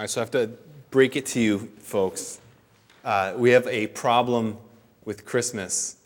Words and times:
All 0.00 0.04
right, 0.04 0.08
so 0.08 0.22
I 0.22 0.24
have 0.24 0.30
to 0.30 0.50
break 0.90 1.14
it 1.14 1.26
to 1.26 1.40
you, 1.40 1.58
folks. 1.80 2.40
Uh, 3.04 3.34
we 3.36 3.50
have 3.50 3.66
a 3.66 3.88
problem 3.88 4.56
with 5.04 5.26
Christmas, 5.26 5.98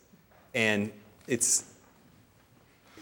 and 0.52 0.90
it's 1.28 1.62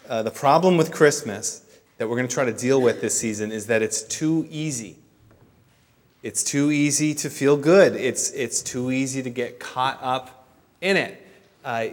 uh, 0.07 0.23
the 0.23 0.31
problem 0.31 0.77
with 0.77 0.93
Christmas 0.93 1.65
that 1.97 2.11
we're 2.11 2.17
going 2.17 2.29
to 2.29 2.35
try 2.35 2.45
to 2.45 2.53
deal 2.53 2.83
with 2.83 3.01
this 3.01 3.19
season 3.19 3.53
is 3.53 3.69
that 3.69 3.81
it's 3.81 4.03
too 4.03 4.47
easy. 4.51 4.99
It's 6.23 6.45
too 6.45 6.71
easy 6.71 7.15
to 7.15 7.31
feel 7.31 7.57
good. 7.57 7.97
It's, 7.97 8.31
it's 8.33 8.61
too 8.61 8.91
easy 8.91 9.23
to 9.23 9.31
get 9.31 9.59
caught 9.59 9.99
up 10.03 10.47
in 10.83 10.99
it. 10.99 11.27
Uh, 11.65 11.87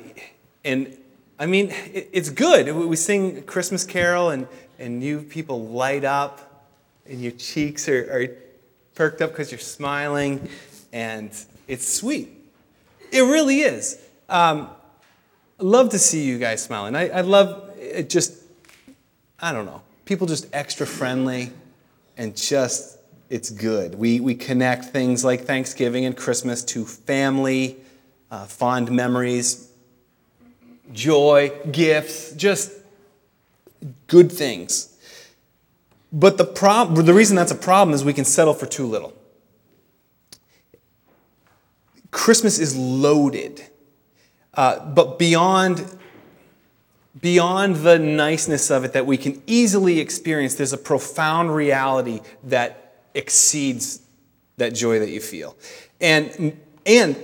and 0.66 0.98
I 1.40 1.46
mean, 1.46 1.70
it, 1.70 2.10
it's 2.12 2.30
good. 2.30 2.76
We 2.76 2.98
sing 2.98 3.44
Christmas 3.44 3.86
Carol, 3.86 4.32
and, 4.32 4.46
and 4.78 5.02
you 5.02 5.22
people 5.22 5.68
light 5.70 6.04
up, 6.04 6.68
and 7.06 7.22
your 7.22 7.32
cheeks 7.32 7.88
are, 7.88 8.04
are 8.12 8.28
perked 9.00 9.22
up 9.22 9.30
because 9.30 9.50
you're 9.50 9.58
smiling, 9.58 10.50
and 10.92 11.32
it's 11.70 11.88
sweet. 11.88 12.28
It 13.14 13.22
really 13.22 13.62
is. 13.62 13.98
Um, 14.28 14.68
love 15.58 15.92
to 15.92 15.98
see 15.98 16.26
you 16.26 16.38
guys 16.38 16.62
smiling. 16.62 16.98
I, 16.98 17.08
I 17.08 17.22
love 17.22 17.72
it 17.80 18.10
just, 18.10 18.34
I 19.40 19.54
don't 19.54 19.66
know, 19.66 19.84
people 20.04 20.28
just 20.28 20.48
extra 20.52 20.86
friendly 20.86 21.54
and 22.18 22.36
just, 22.36 23.00
it's 23.30 23.50
good. 23.50 23.96
We, 23.96 24.20
we 24.20 24.36
connect 24.36 24.88
things 24.88 25.24
like 25.24 25.46
Thanksgiving 25.46 26.04
and 26.04 26.18
Christmas 26.18 26.62
to 26.66 26.84
family, 26.84 27.78
uh, 28.30 28.48
fond 28.48 28.92
memories, 28.92 29.72
joy, 30.92 31.54
gifts, 31.72 32.34
just 32.34 32.74
good 34.08 34.30
things. 34.30 34.89
But 36.12 36.38
the, 36.38 36.46
prob- 36.46 36.96
the 36.96 37.14
reason 37.14 37.36
that's 37.36 37.52
a 37.52 37.56
problem 37.56 37.94
is 37.94 38.04
we 38.04 38.14
can 38.14 38.26
settle 38.26 38.54
for 38.54 38.66
too 38.66 38.86
little. 38.86 39.14
Christmas 42.12 42.58
is 42.58 42.76
loaded. 42.76 43.64
Uh, 44.54 44.84
but 44.86 45.20
beyond, 45.20 45.86
beyond 47.22 47.78
the 47.78 48.00
niceness 48.00 48.72
of 48.72 48.84
it 48.84 48.94
that 48.94 49.06
we 49.06 49.18
can 49.18 49.42
easily 49.46 50.00
experience, 50.00 50.56
there's 50.56 50.74
a 50.74 50.78
profound 50.78 51.54
reality 51.54 52.22
that 52.44 53.04
exceeds 53.14 54.02
that 54.58 54.74
joy 54.74 55.00
that 55.00 55.10
you 55.10 55.22
feel. 55.22 55.56
And, 56.02 56.60
and, 56.86 57.16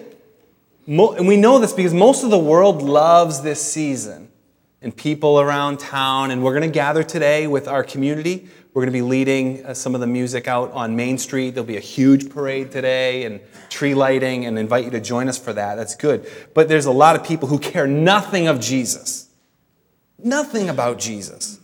mo- 0.86 1.14
and 1.14 1.28
we 1.28 1.38
know 1.38 1.60
this 1.60 1.74
because 1.74 1.94
most 1.94 2.24
of 2.24 2.30
the 2.30 2.38
world 2.38 2.82
loves 2.82 3.42
this 3.42 3.62
season 3.62 4.30
and 4.82 4.96
people 4.96 5.40
around 5.40 5.80
town. 5.80 6.30
And 6.30 6.44
we're 6.44 6.54
going 6.54 6.70
to 6.70 6.74
gather 6.74 7.04
today 7.04 7.48
with 7.48 7.68
our 7.68 7.84
community. 7.84 8.48
We're 8.76 8.82
going 8.82 8.92
to 8.92 9.00
be 9.00 9.04
leading 9.04 9.66
uh, 9.66 9.74
some 9.74 9.96
of 9.96 10.02
the 10.02 10.08
music 10.08 10.50
out 10.50 10.70
on 10.74 10.98
Main 10.98 11.18
Street. 11.18 11.52
There'll 11.52 11.66
be 11.66 11.78
a 11.78 11.80
huge 11.80 12.30
parade 12.30 12.74
today 12.74 13.24
and 13.24 13.40
tree 13.70 13.94
lighting, 13.94 14.46
and 14.46 14.60
invite 14.60 14.84
you 14.84 14.92
to 14.92 15.00
join 15.00 15.30
us 15.30 15.38
for 15.38 15.54
that. 15.54 15.76
That's 15.76 15.96
good. 15.96 16.30
But 16.54 16.68
there's 16.68 16.86
a 16.86 16.92
lot 16.92 17.16
of 17.16 17.24
people 17.24 17.48
who 17.48 17.58
care 17.58 17.88
nothing 17.88 18.50
of 18.50 18.60
Jesus, 18.60 19.30
nothing 20.22 20.68
about 20.68 21.00
Jesus, 21.00 21.58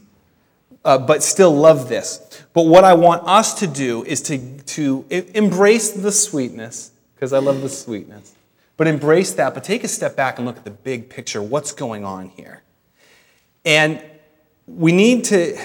uh, 0.86 1.00
but 1.00 1.22
still 1.22 1.54
love 1.54 1.90
this. 1.90 2.46
But 2.54 2.68
what 2.68 2.86
I 2.86 2.94
want 2.94 3.28
us 3.28 3.56
to 3.56 3.68
do 3.68 4.06
is 4.06 4.22
to, 4.24 4.60
to 4.60 5.06
embrace 5.10 5.92
the 5.92 6.14
sweetness, 6.14 6.92
because 7.14 7.34
I 7.34 7.40
love 7.40 7.62
the 7.62 7.68
sweetness, 7.68 8.36
but 8.78 8.88
embrace 8.88 9.34
that, 9.34 9.54
but 9.54 9.66
take 9.66 9.84
a 9.84 9.90
step 9.90 10.16
back 10.16 10.38
and 10.38 10.48
look 10.48 10.56
at 10.56 10.64
the 10.64 10.72
big 10.72 11.10
picture. 11.10 11.42
What's 11.42 11.74
going 11.74 12.06
on 12.06 12.30
here? 12.30 12.64
And 13.66 14.02
we 14.66 14.94
need 14.94 15.26
to 15.26 15.58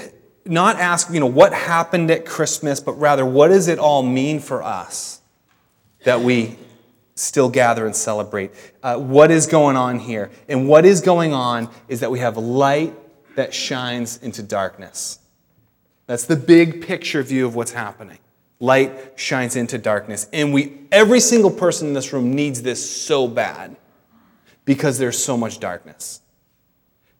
not 0.48 0.77
ask, 0.77 1.11
you 1.11 1.20
know, 1.20 1.27
what 1.27 1.52
happened 1.52 2.11
at 2.11 2.25
Christmas, 2.25 2.80
but 2.80 2.92
rather, 2.92 3.25
what 3.25 3.48
does 3.48 3.69
it 3.69 3.78
all 3.78 4.02
mean 4.02 4.41
for 4.41 4.62
us 4.62 5.20
that 6.05 6.20
we 6.20 6.56
still 7.14 7.48
gather 7.48 7.86
and 7.86 7.94
celebrate? 7.94 8.52
Uh, 8.83 8.97
what 8.97 9.30
is 9.30 9.47
going 9.47 9.77
on 9.77 9.98
here? 9.98 10.30
And 10.48 10.69
what 10.69 10.84
is 10.84 11.00
going 11.00 11.33
on 11.33 11.69
is 11.89 12.01
that 12.01 12.11
we 12.11 12.20
have 12.20 12.36
light 12.36 12.95
that 13.36 13.52
shines 13.52 14.18
into 14.23 14.42
darkness. 14.42 15.18
That's 16.06 16.24
the 16.24 16.36
big 16.36 16.86
picture 16.86 17.23
view 17.23 17.46
of 17.46 17.55
what's 17.55 17.73
happening. 17.73 18.18
Light 18.61 19.18
shines 19.18 19.56
into 19.56 19.77
darkness. 19.77 20.29
And 20.33 20.52
we, 20.55 20.79
every 20.90 21.20
single 21.20 21.51
person 21.51 21.89
in 21.89 21.95
this 21.95 22.12
room 22.12 22.33
needs 22.33 22.62
this 22.62 22.89
so 22.89 23.29
bad 23.29 23.77
because 24.64 24.98
there's 24.98 25.23
so 25.23 25.36
much 25.36 25.61
darkness. 25.61 26.20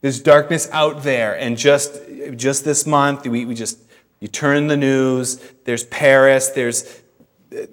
There's 0.07 0.21
darkness 0.21 0.69
out 0.71 1.03
there. 1.03 1.37
And 1.37 1.59
just, 1.59 2.01
just 2.37 2.65
this 2.65 2.87
month, 2.87 3.27
we, 3.27 3.45
we 3.45 3.57
just, 3.57 3.77
you 4.21 4.29
turn 4.29 4.69
the 4.69 4.77
news, 4.77 5.43
there's 5.65 5.83
Paris, 5.83 6.51
there's 6.51 7.03
uh, 7.53 7.67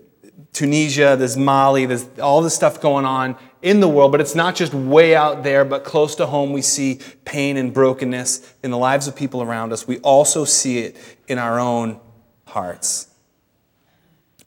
Tunisia, 0.52 1.16
there's 1.16 1.38
Mali, 1.38 1.86
there's 1.86 2.10
all 2.18 2.42
this 2.42 2.56
stuff 2.56 2.82
going 2.82 3.06
on 3.06 3.36
in 3.62 3.82
the 3.82 3.88
world, 3.88 4.12
but 4.12 4.20
it's 4.20 4.34
not 4.34 4.56
just 4.56 4.74
way 4.74 5.16
out 5.16 5.44
there, 5.44 5.64
but 5.64 5.84
close 5.84 6.16
to 6.16 6.26
home. 6.26 6.54
We 6.54 6.64
see 6.64 7.02
pain 7.24 7.56
and 7.56 7.72
brokenness 7.72 8.56
in 8.64 8.72
the 8.72 8.80
lives 8.80 9.08
of 9.08 9.16
people 9.16 9.44
around 9.44 9.72
us. 9.72 9.88
We 9.88 10.00
also 10.00 10.44
see 10.44 10.80
it 10.80 10.98
in 11.28 11.38
our 11.38 11.60
own 11.60 12.00
hearts. 12.48 13.12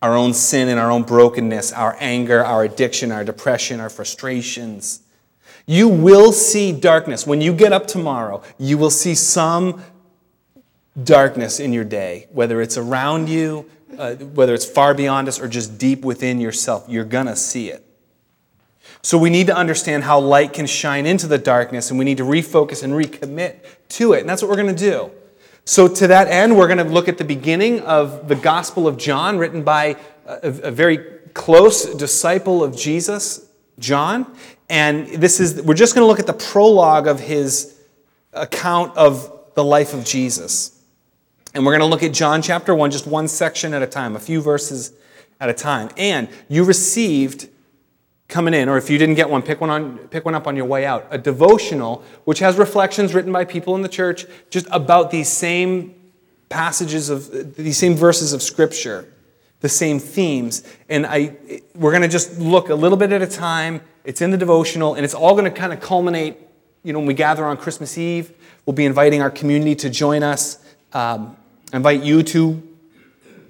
Our 0.02 0.16
own 0.16 0.34
sin 0.34 0.68
and 0.68 0.80
our 0.80 0.90
own 0.90 1.04
brokenness, 1.04 1.72
our 1.72 1.96
anger, 2.00 2.44
our 2.44 2.64
addiction, 2.64 3.12
our 3.12 3.22
depression, 3.22 3.78
our 3.78 3.90
frustrations. 3.90 5.05
You 5.66 5.88
will 5.88 6.32
see 6.32 6.72
darkness. 6.72 7.26
When 7.26 7.40
you 7.40 7.52
get 7.52 7.72
up 7.72 7.86
tomorrow, 7.86 8.42
you 8.58 8.78
will 8.78 8.90
see 8.90 9.14
some 9.16 9.82
darkness 11.02 11.60
in 11.60 11.72
your 11.72 11.84
day, 11.84 12.28
whether 12.30 12.60
it's 12.60 12.78
around 12.78 13.28
you, 13.28 13.68
uh, 13.98 14.14
whether 14.14 14.54
it's 14.54 14.64
far 14.64 14.94
beyond 14.94 15.28
us, 15.28 15.40
or 15.40 15.48
just 15.48 15.76
deep 15.76 16.04
within 16.04 16.40
yourself. 16.40 16.84
You're 16.88 17.04
going 17.04 17.26
to 17.26 17.36
see 17.36 17.70
it. 17.70 17.84
So 19.02 19.18
we 19.18 19.30
need 19.30 19.48
to 19.48 19.56
understand 19.56 20.04
how 20.04 20.18
light 20.20 20.52
can 20.52 20.66
shine 20.66 21.06
into 21.06 21.26
the 21.26 21.38
darkness, 21.38 21.90
and 21.90 21.98
we 21.98 22.04
need 22.04 22.16
to 22.18 22.24
refocus 22.24 22.82
and 22.82 22.92
recommit 22.92 23.56
to 23.90 24.12
it. 24.14 24.20
And 24.20 24.28
that's 24.28 24.42
what 24.42 24.50
we're 24.50 24.62
going 24.62 24.74
to 24.74 24.90
do. 24.90 25.10
So, 25.64 25.88
to 25.88 26.06
that 26.06 26.28
end, 26.28 26.56
we're 26.56 26.68
going 26.68 26.78
to 26.78 26.84
look 26.84 27.08
at 27.08 27.18
the 27.18 27.24
beginning 27.24 27.80
of 27.80 28.28
the 28.28 28.36
Gospel 28.36 28.86
of 28.86 28.96
John, 28.96 29.36
written 29.36 29.64
by 29.64 29.96
a, 30.24 30.48
a 30.48 30.70
very 30.70 30.98
close 31.34 31.92
disciple 31.94 32.62
of 32.62 32.76
Jesus, 32.76 33.50
John. 33.80 34.32
And 34.68 35.06
this 35.08 35.40
is, 35.40 35.62
we're 35.62 35.74
just 35.74 35.94
going 35.94 36.02
to 36.02 36.08
look 36.08 36.18
at 36.18 36.26
the 36.26 36.32
prologue 36.32 37.06
of 37.06 37.20
his 37.20 37.78
account 38.32 38.96
of 38.96 39.32
the 39.54 39.64
life 39.64 39.94
of 39.94 40.04
Jesus. 40.04 40.80
And 41.54 41.64
we're 41.64 41.72
going 41.72 41.80
to 41.80 41.86
look 41.86 42.02
at 42.02 42.12
John 42.12 42.42
chapter 42.42 42.74
1, 42.74 42.90
just 42.90 43.06
one 43.06 43.28
section 43.28 43.72
at 43.72 43.82
a 43.82 43.86
time, 43.86 44.16
a 44.16 44.20
few 44.20 44.40
verses 44.40 44.92
at 45.40 45.48
a 45.48 45.54
time. 45.54 45.90
And 45.96 46.28
you 46.48 46.64
received 46.64 47.48
coming 48.28 48.54
in, 48.54 48.68
or 48.68 48.76
if 48.76 48.90
you 48.90 48.98
didn't 48.98 49.14
get 49.14 49.30
one, 49.30 49.40
pick 49.40 49.60
one, 49.60 49.70
on, 49.70 49.98
pick 50.08 50.24
one 50.24 50.34
up 50.34 50.46
on 50.46 50.56
your 50.56 50.64
way 50.64 50.84
out, 50.84 51.06
a 51.10 51.18
devotional 51.18 52.02
which 52.24 52.40
has 52.40 52.58
reflections 52.58 53.14
written 53.14 53.32
by 53.32 53.44
people 53.44 53.74
in 53.76 53.82
the 53.82 53.88
church 53.88 54.26
just 54.50 54.66
about 54.70 55.10
these 55.10 55.28
same 55.28 55.94
passages 56.48 57.08
of 57.08 57.56
these 57.56 57.76
same 57.76 57.94
verses 57.94 58.32
of 58.32 58.42
Scripture, 58.42 59.12
the 59.66 59.70
same 59.70 59.98
themes. 59.98 60.62
And 60.88 61.04
I, 61.04 61.36
we're 61.74 61.90
going 61.90 62.02
to 62.02 62.08
just 62.08 62.38
look 62.38 62.68
a 62.68 62.74
little 62.76 62.96
bit 62.96 63.10
at 63.10 63.20
a 63.20 63.26
time 63.26 63.80
it's 64.06 64.20
in 64.20 64.30
the 64.30 64.36
devotional, 64.38 64.94
and 64.94 65.04
it's 65.04 65.14
all 65.14 65.32
going 65.32 65.46
to 65.46 65.50
kind 65.50 65.72
of 65.72 65.80
culminate, 65.80 66.36
you 66.84 66.92
know, 66.92 67.00
when 67.00 67.08
we 67.08 67.14
gather 67.14 67.44
on 67.44 67.56
Christmas 67.56 67.98
Eve. 67.98 68.32
We'll 68.64 68.74
be 68.74 68.84
inviting 68.84 69.20
our 69.20 69.32
community 69.32 69.74
to 69.74 69.90
join 69.90 70.22
us. 70.22 70.64
Um, 70.92 71.36
invite 71.72 72.04
you 72.04 72.22
to 72.22 72.62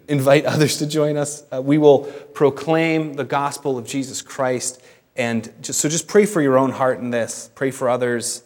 invite 0.08 0.44
others 0.54 0.78
to 0.78 0.86
join 0.86 1.18
us. 1.18 1.44
Uh, 1.52 1.60
we 1.60 1.76
will 1.76 2.04
proclaim 2.32 3.12
the 3.14 3.24
gospel 3.24 3.76
of 3.76 3.86
Jesus 3.86 4.22
Christ. 4.22 4.80
And 5.14 5.52
just, 5.60 5.78
so 5.78 5.90
just 5.90 6.08
pray 6.08 6.24
for 6.24 6.40
your 6.40 6.56
own 6.56 6.70
heart 6.70 7.00
in 7.00 7.10
this. 7.10 7.50
Pray 7.54 7.70
for 7.70 7.90
others. 7.90 8.42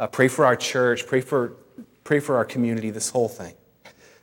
Uh, 0.00 0.08
pray 0.08 0.26
for 0.26 0.44
our 0.44 0.56
church. 0.56 1.06
Pray 1.06 1.20
for, 1.20 1.52
pray 2.02 2.18
for 2.18 2.36
our 2.38 2.44
community, 2.44 2.90
this 2.90 3.10
whole 3.10 3.28
thing. 3.28 3.54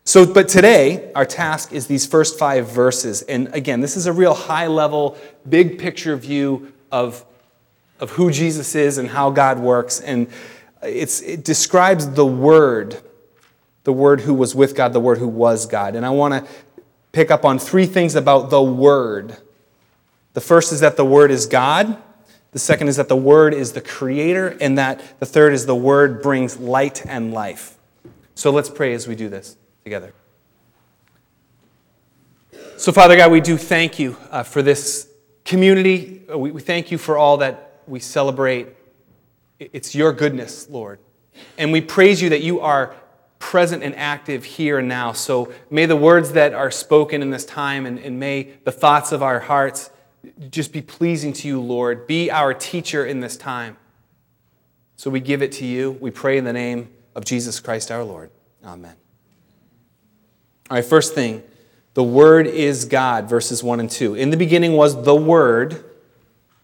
So, 0.09 0.25
but 0.25 0.49
today, 0.49 1.11
our 1.13 1.23
task 1.23 1.71
is 1.71 1.85
these 1.85 2.07
first 2.07 2.39
five 2.39 2.67
verses. 2.67 3.21
And 3.21 3.53
again, 3.53 3.79
this 3.79 3.95
is 3.95 4.07
a 4.07 4.11
real 4.11 4.33
high 4.33 4.65
level, 4.65 5.15
big 5.47 5.77
picture 5.77 6.15
view 6.15 6.73
of 6.91 7.23
of 7.99 8.09
who 8.09 8.31
Jesus 8.31 8.73
is 8.73 8.97
and 8.97 9.07
how 9.07 9.29
God 9.29 9.59
works. 9.59 9.99
And 9.99 10.25
it 10.81 11.43
describes 11.43 12.09
the 12.09 12.25
Word, 12.25 12.99
the 13.83 13.93
Word 13.93 14.21
who 14.21 14.33
was 14.33 14.55
with 14.55 14.75
God, 14.75 14.93
the 14.93 14.99
Word 14.99 15.19
who 15.19 15.27
was 15.27 15.67
God. 15.67 15.95
And 15.95 16.03
I 16.03 16.09
want 16.09 16.33
to 16.33 16.51
pick 17.11 17.29
up 17.29 17.45
on 17.45 17.59
three 17.59 17.85
things 17.85 18.15
about 18.15 18.49
the 18.49 18.63
Word. 18.63 19.37
The 20.33 20.41
first 20.41 20.73
is 20.73 20.79
that 20.79 20.97
the 20.97 21.05
Word 21.05 21.29
is 21.29 21.45
God. 21.45 22.01
The 22.49 22.57
second 22.57 22.87
is 22.87 22.95
that 22.95 23.09
the 23.09 23.15
Word 23.15 23.53
is 23.53 23.73
the 23.73 23.81
Creator. 23.81 24.57
And 24.59 24.75
that 24.79 25.19
the 25.19 25.27
third 25.27 25.53
is 25.53 25.67
the 25.67 25.75
Word 25.75 26.23
brings 26.23 26.57
light 26.57 27.05
and 27.05 27.31
life. 27.31 27.77
So 28.33 28.49
let's 28.49 28.71
pray 28.71 28.95
as 28.95 29.07
we 29.07 29.13
do 29.13 29.29
this 29.29 29.55
together. 29.89 30.13
So, 32.77 32.91
Father 32.91 33.15
God, 33.15 33.31
we 33.31 33.41
do 33.41 33.57
thank 33.57 33.97
you 33.97 34.15
uh, 34.29 34.43
for 34.43 34.61
this 34.61 35.09
community. 35.43 36.21
We, 36.29 36.51
we 36.51 36.61
thank 36.61 36.91
you 36.91 36.99
for 36.99 37.17
all 37.17 37.37
that 37.37 37.81
we 37.87 37.99
celebrate. 37.99 38.67
It's 39.57 39.95
your 39.95 40.13
goodness, 40.13 40.69
Lord. 40.69 40.99
And 41.57 41.71
we 41.71 41.81
praise 41.81 42.21
you 42.21 42.29
that 42.29 42.43
you 42.43 42.59
are 42.59 42.95
present 43.39 43.81
and 43.81 43.95
active 43.95 44.43
here 44.43 44.77
and 44.77 44.87
now. 44.87 45.11
So 45.11 45.51
may 45.71 45.87
the 45.87 45.95
words 45.95 46.33
that 46.33 46.53
are 46.53 46.69
spoken 46.69 47.23
in 47.23 47.31
this 47.31 47.45
time 47.45 47.87
and, 47.87 47.97
and 47.97 48.19
may 48.19 48.43
the 48.65 48.71
thoughts 48.71 49.11
of 49.11 49.23
our 49.23 49.39
hearts 49.39 49.89
just 50.51 50.71
be 50.71 50.83
pleasing 50.83 51.33
to 51.33 51.47
you, 51.47 51.59
Lord. 51.59 52.05
Be 52.05 52.29
our 52.29 52.53
teacher 52.53 53.07
in 53.07 53.21
this 53.21 53.35
time. 53.35 53.75
So 54.97 55.09
we 55.09 55.19
give 55.19 55.41
it 55.41 55.51
to 55.53 55.65
you. 55.65 55.97
We 55.99 56.11
pray 56.11 56.37
in 56.37 56.43
the 56.43 56.53
name 56.53 56.91
of 57.15 57.25
Jesus 57.25 57.59
Christ 57.59 57.89
our 57.89 58.03
Lord. 58.03 58.29
Amen. 58.63 58.93
All 60.69 60.75
right, 60.77 60.85
first 60.85 61.15
thing 61.15 61.41
the 61.95 62.03
Word 62.03 62.45
is 62.45 62.85
God, 62.85 63.27
verses 63.27 63.63
1 63.63 63.79
and 63.79 63.89
2. 63.89 64.13
In 64.13 64.29
the 64.29 64.37
beginning 64.37 64.73
was 64.73 65.03
the 65.03 65.15
Word. 65.15 65.83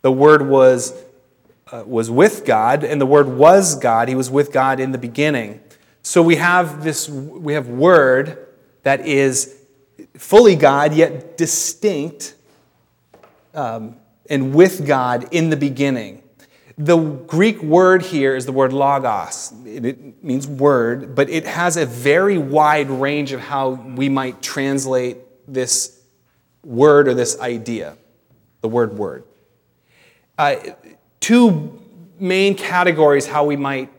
The 0.03 0.11
Word 0.11 0.47
was, 0.47 0.93
uh, 1.71 1.83
was 1.87 2.11
with 2.11 2.45
God, 2.45 2.83
and 2.83 3.01
the 3.01 3.05
Word 3.07 3.27
was 3.27 3.75
God. 3.75 4.07
He 4.07 4.13
was 4.13 4.29
with 4.29 4.51
God 4.51 4.79
in 4.79 4.91
the 4.91 4.99
beginning. 4.99 5.59
So 6.03 6.21
we 6.21 6.35
have 6.35 6.83
this, 6.83 7.09
we 7.09 7.53
have 7.53 7.67
Word 7.67 8.47
that 8.83 9.07
is 9.07 9.55
fully 10.15 10.55
God, 10.55 10.93
yet 10.93 11.35
distinct 11.35 12.35
um, 13.55 13.95
and 14.29 14.53
with 14.53 14.85
God 14.85 15.29
in 15.31 15.49
the 15.49 15.57
beginning. 15.57 16.21
The 16.77 16.97
Greek 16.97 17.61
word 17.61 18.01
here 18.01 18.35
is 18.35 18.45
the 18.45 18.51
word 18.51 18.73
logos. 18.73 19.53
It 19.65 20.21
means 20.23 20.45
word, 20.45 21.15
but 21.15 21.29
it 21.29 21.45
has 21.45 21.77
a 21.77 21.85
very 21.85 22.37
wide 22.37 22.89
range 22.89 23.31
of 23.31 23.39
how 23.39 23.69
we 23.69 24.09
might 24.09 24.41
translate 24.41 25.17
this 25.47 26.01
word 26.65 27.07
or 27.07 27.13
this 27.13 27.39
idea, 27.39 27.95
the 28.59 28.67
word 28.67 28.97
word. 28.97 29.23
Uh, 30.37 30.55
two 31.21 31.81
main 32.19 32.55
categories 32.55 33.25
how 33.25 33.45
we 33.45 33.55
might 33.55 33.89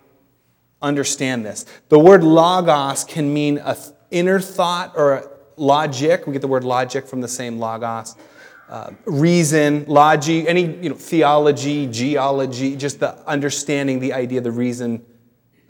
understand 0.82 1.46
this. 1.46 1.64
The 1.88 1.99
word 1.99 2.23
logos 2.23 3.05
can 3.05 3.32
mean 3.32 3.56
an 3.58 3.76
inner 4.11 4.38
thought 4.38 4.93
or 4.96 5.31
logic. 5.56 6.26
We 6.26 6.34
get 6.34 6.43
the 6.43 6.49
word 6.49 6.64
logic 6.64 7.06
from 7.06 7.23
the 7.23 7.28
same 7.28 7.58
logos 7.58 8.17
uh, 8.68 8.90
reason, 9.04 9.84
logic, 9.86 10.46
any 10.48 10.62
you 10.62 10.88
know, 10.88 10.94
theology, 10.96 11.86
geology, 11.86 12.76
just 12.76 13.00
the 13.00 13.16
understanding, 13.28 14.00
the 14.00 14.12
idea, 14.12 14.40
the 14.40 14.50
reason 14.50 15.04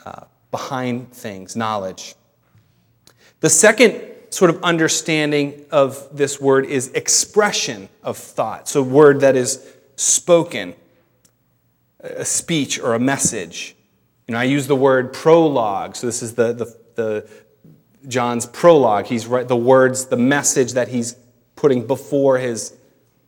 uh, 0.06 0.24
behind 0.50 1.12
things, 1.12 1.56
knowledge. 1.56 2.14
The 3.40 3.50
second 3.50 4.00
sort 4.30 4.50
of 4.50 4.62
understanding 4.62 5.66
of 5.70 6.08
this 6.10 6.40
word 6.40 6.64
is 6.64 6.88
expression 6.92 7.88
of 8.02 8.16
thought. 8.16 8.68
So, 8.68 8.82
word 8.82 9.20
that 9.20 9.36
is 9.36 9.74
spoken, 9.96 10.74
a 12.00 12.24
speech 12.24 12.80
or 12.80 12.94
a 12.94 12.98
message. 12.98 13.76
You 14.26 14.32
know, 14.32 14.38
I 14.38 14.44
use 14.44 14.66
the 14.66 14.76
word 14.76 15.12
prologue. 15.12 15.96
So, 15.96 16.06
this 16.06 16.22
is 16.22 16.34
the, 16.34 16.52
the, 16.54 16.76
the 16.94 17.30
John's 18.08 18.46
prologue. 18.46 19.06
He's 19.06 19.26
right, 19.26 19.46
the 19.46 19.56
words, 19.56 20.06
the 20.06 20.16
message 20.16 20.72
that 20.72 20.88
he's 20.88 21.16
putting 21.56 21.86
before 21.86 22.38
his 22.38 22.74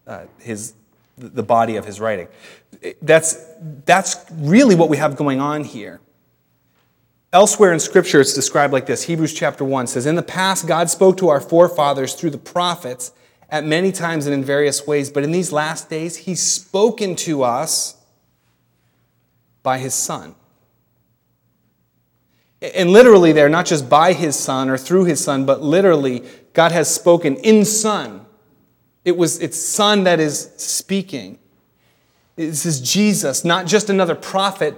uh, 0.08 0.25
his, 0.40 0.75
the 1.19 1.43
body 1.43 1.76
of 1.76 1.84
his 1.84 2.00
writing. 2.00 2.26
That's, 3.02 3.44
that's 3.84 4.25
really 4.32 4.75
what 4.75 4.88
we 4.88 4.96
have 4.96 5.16
going 5.16 5.40
on 5.40 5.64
here. 5.64 6.00
Elsewhere 7.31 7.75
in 7.75 7.81
Scripture, 7.81 8.22
it's 8.22 8.32
described 8.32 8.72
like 8.72 8.87
this 8.87 9.02
Hebrews 9.02 9.34
chapter 9.34 9.62
1 9.62 9.87
says, 9.87 10.06
In 10.06 10.14
the 10.14 10.22
past, 10.22 10.66
God 10.66 10.88
spoke 10.88 11.19
to 11.19 11.28
our 11.28 11.40
forefathers 11.40 12.14
through 12.14 12.31
the 12.31 12.38
prophets 12.38 13.12
at 13.50 13.64
many 13.64 13.93
times 13.93 14.25
and 14.25 14.34
in 14.34 14.43
various 14.43 14.87
ways, 14.87 15.10
but 15.10 15.25
in 15.25 15.31
these 15.31 15.52
last 15.52 15.90
days, 15.90 16.16
He's 16.16 16.40
spoken 16.40 17.14
to 17.16 17.43
us 17.43 17.96
by 19.62 19.76
His 19.76 19.93
Son. 19.93 20.34
And 22.62 22.90
literally, 22.90 23.32
there, 23.32 23.50
not 23.50 23.66
just 23.66 23.90
by 23.90 24.14
His 24.14 24.34
Son 24.38 24.70
or 24.70 24.78
through 24.78 25.05
His 25.05 25.22
Son, 25.22 25.44
but 25.44 25.62
literally, 25.62 26.25
God 26.55 26.72
has 26.72 26.93
spoken 26.93 27.37
in 27.37 27.66
Son 27.66 28.25
it 29.08 29.16
was 29.16 29.40
its 29.40 29.58
son 29.58 30.05
that 30.05 30.20
is 30.20 30.50
speaking. 30.58 31.38
This 32.37 32.66
is 32.66 32.78
Jesus, 32.78 33.43
not 33.43 33.66
just 33.66 33.88
another 33.88 34.14
prophet, 34.14 34.76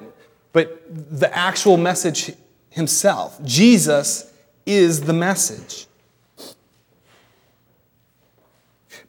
but 0.52 0.80
the 0.88 1.36
actual 1.36 1.76
message 1.76 2.32
himself. 2.70 3.42
Jesus 3.44 4.32
is 4.64 5.00
the 5.02 5.12
message. 5.12 5.88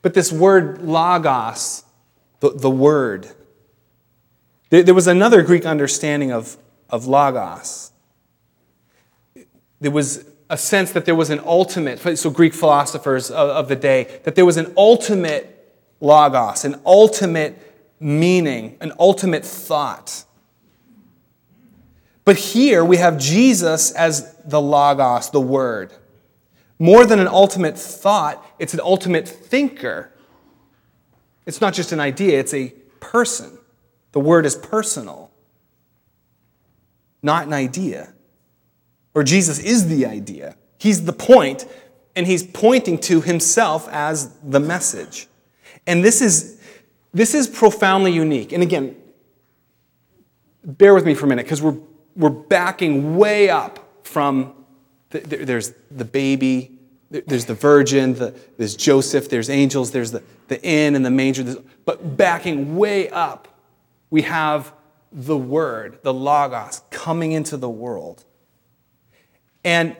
But 0.02 0.14
this 0.14 0.32
word 0.32 0.82
logos, 0.82 1.84
the, 2.40 2.50
the 2.50 2.70
word, 2.70 3.28
there, 4.70 4.82
there 4.82 4.94
was 4.94 5.06
another 5.06 5.42
Greek 5.42 5.64
understanding 5.64 6.32
of, 6.32 6.56
of 6.90 7.06
logos. 7.06 7.92
There 9.80 9.92
was 9.92 10.24
a 10.52 10.56
sense 10.58 10.92
that 10.92 11.06
there 11.06 11.14
was 11.14 11.30
an 11.30 11.40
ultimate, 11.46 12.18
so 12.18 12.28
Greek 12.28 12.52
philosophers 12.52 13.30
of, 13.30 13.68
the 13.68 13.74
day, 13.74 14.20
that 14.24 14.34
there 14.34 14.44
was 14.44 14.58
an 14.58 14.70
ultimate 14.76 15.74
logos, 15.98 16.66
an 16.66 16.78
ultimate 16.84 17.56
meaning, 17.98 18.76
an 18.82 18.92
ultimate 18.98 19.46
thought. 19.46 20.26
But 22.26 22.36
here 22.36 22.84
we 22.84 22.98
have 22.98 23.18
Jesus 23.18 23.92
as 23.92 24.36
the 24.44 24.60
logos, 24.60 25.30
the 25.30 25.40
word. 25.40 25.90
More 26.78 27.06
than 27.06 27.18
an 27.18 27.28
ultimate 27.28 27.78
thought, 27.78 28.44
it's 28.58 28.74
an 28.74 28.80
ultimate 28.80 29.26
thinker. 29.26 30.12
It's 31.46 31.62
not 31.62 31.72
just 31.72 31.92
an 31.92 32.00
idea, 32.00 32.38
it's 32.38 32.52
a 32.52 32.74
person. 33.00 33.58
The 34.12 34.20
word 34.20 34.44
is 34.44 34.54
personal, 34.54 35.30
not 37.22 37.46
an 37.46 37.54
idea 37.54 38.12
or 39.14 39.22
Jesus 39.22 39.58
is 39.58 39.88
the 39.88 40.06
idea. 40.06 40.56
He's 40.78 41.04
the 41.04 41.12
point, 41.12 41.66
and 42.16 42.26
he's 42.26 42.42
pointing 42.42 42.98
to 42.98 43.20
himself 43.20 43.88
as 43.88 44.30
the 44.42 44.60
message. 44.60 45.28
And 45.86 46.04
this 46.04 46.20
is, 46.20 46.60
this 47.12 47.34
is 47.34 47.46
profoundly 47.46 48.12
unique. 48.12 48.52
And 48.52 48.62
again, 48.62 48.96
bear 50.64 50.94
with 50.94 51.04
me 51.04 51.14
for 51.14 51.26
a 51.26 51.28
minute, 51.28 51.44
because 51.44 51.62
we're, 51.62 51.78
we're 52.16 52.30
backing 52.30 53.16
way 53.16 53.48
up 53.50 54.06
from 54.06 54.54
the, 55.10 55.20
there's 55.20 55.72
the 55.90 56.04
baby, 56.04 56.78
there's 57.10 57.44
the 57.44 57.54
virgin, 57.54 58.14
the, 58.14 58.34
there's 58.56 58.74
Joseph, 58.74 59.28
there's 59.28 59.50
angels, 59.50 59.90
there's 59.90 60.12
the, 60.12 60.22
the 60.48 60.62
inn 60.62 60.94
and 60.94 61.04
the 61.04 61.10
manger. 61.10 61.56
But 61.84 62.16
backing 62.16 62.76
way 62.76 63.08
up, 63.10 63.48
we 64.10 64.22
have 64.22 64.72
the 65.10 65.36
Word, 65.36 65.98
the 66.02 66.14
Logos, 66.14 66.82
coming 66.90 67.32
into 67.32 67.56
the 67.56 67.68
world. 67.68 68.24
And 69.64 69.96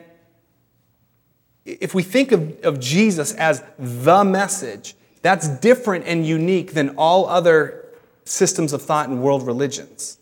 if 1.65 1.93
we 1.93 2.03
think 2.03 2.31
of, 2.31 2.59
of 2.63 2.79
Jesus 2.79 3.33
as 3.33 3.63
the 3.79 4.23
message, 4.23 4.95
that's 5.21 5.47
different 5.47 6.05
and 6.05 6.25
unique 6.25 6.73
than 6.73 6.95
all 6.97 7.27
other 7.27 7.85
systems 8.25 8.73
of 8.73 8.81
thought 8.81 9.09
and 9.09 9.21
world 9.21 9.45
religions. 9.45 10.17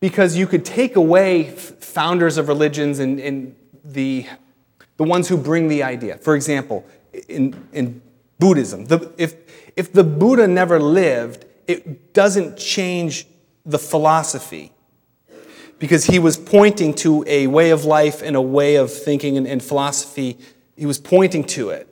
Because 0.00 0.36
you 0.36 0.46
could 0.46 0.64
take 0.64 0.96
away 0.96 1.50
founders 1.50 2.36
of 2.36 2.48
religions 2.48 2.98
and, 2.98 3.20
and 3.20 3.54
the, 3.84 4.26
the 4.96 5.04
ones 5.04 5.28
who 5.28 5.36
bring 5.36 5.68
the 5.68 5.82
idea. 5.82 6.18
For 6.18 6.34
example, 6.34 6.84
in, 7.28 7.68
in 7.72 8.02
Buddhism, 8.38 8.86
the, 8.86 9.12
if, 9.18 9.34
if 9.76 9.92
the 9.92 10.04
Buddha 10.04 10.46
never 10.46 10.80
lived, 10.80 11.44
it 11.66 12.12
doesn't 12.12 12.56
change 12.56 13.26
the 13.64 13.78
philosophy 13.78 14.72
because 15.78 16.04
he 16.04 16.18
was 16.18 16.36
pointing 16.36 16.94
to 16.94 17.24
a 17.26 17.46
way 17.46 17.70
of 17.70 17.84
life 17.84 18.22
and 18.22 18.36
a 18.36 18.40
way 18.40 18.76
of 18.76 18.92
thinking 18.92 19.36
and, 19.36 19.46
and 19.46 19.62
philosophy. 19.62 20.38
He 20.76 20.86
was 20.86 20.98
pointing 20.98 21.44
to 21.44 21.70
it. 21.70 21.88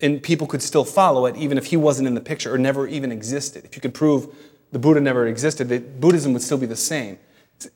And 0.00 0.22
people 0.22 0.46
could 0.46 0.62
still 0.62 0.84
follow 0.84 1.26
it 1.26 1.36
even 1.36 1.58
if 1.58 1.66
he 1.66 1.76
wasn't 1.76 2.06
in 2.08 2.14
the 2.14 2.20
picture 2.20 2.52
or 2.52 2.58
never 2.58 2.86
even 2.86 3.10
existed. 3.10 3.64
If 3.64 3.74
you 3.74 3.82
could 3.82 3.94
prove 3.94 4.34
the 4.70 4.78
Buddha 4.78 5.00
never 5.00 5.26
existed, 5.26 5.68
that 5.70 6.00
Buddhism 6.00 6.32
would 6.34 6.42
still 6.42 6.58
be 6.58 6.66
the 6.66 6.76
same. 6.76 7.18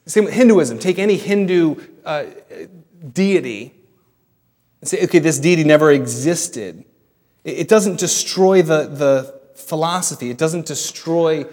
Same 0.06 0.24
with 0.24 0.34
Hinduism. 0.34 0.78
Take 0.78 0.98
any 0.98 1.16
Hindu 1.16 1.76
uh, 2.04 2.26
deity 3.12 3.74
and 4.80 4.88
say, 4.88 5.02
okay, 5.04 5.18
this 5.18 5.38
deity 5.38 5.64
never 5.64 5.90
existed. 5.90 6.84
It 7.44 7.68
doesn't 7.68 7.98
destroy 7.98 8.62
the, 8.62 8.86
the 8.86 9.40
philosophy, 9.56 10.30
it 10.30 10.38
doesn't 10.38 10.66
destroy 10.66 11.44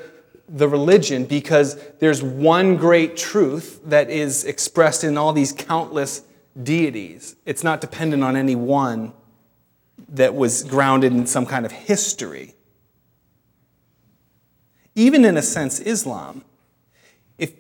the 0.49 0.67
religion 0.67 1.25
because 1.25 1.79
there's 1.99 2.23
one 2.23 2.75
great 2.75 3.15
truth 3.15 3.79
that 3.85 4.09
is 4.09 4.43
expressed 4.43 5.03
in 5.03 5.17
all 5.17 5.31
these 5.31 5.51
countless 5.51 6.23
deities. 6.61 7.35
It's 7.45 7.63
not 7.63 7.81
dependent 7.81 8.23
on 8.23 8.35
any 8.35 8.55
one 8.55 9.13
that 10.09 10.33
was 10.33 10.63
grounded 10.63 11.13
in 11.13 11.27
some 11.27 11.45
kind 11.45 11.65
of 11.65 11.71
history. 11.71 12.55
Even 14.95 15.23
in 15.23 15.37
a 15.37 15.41
sense, 15.41 15.79
Islam, 15.79 16.43
if 17.37 17.53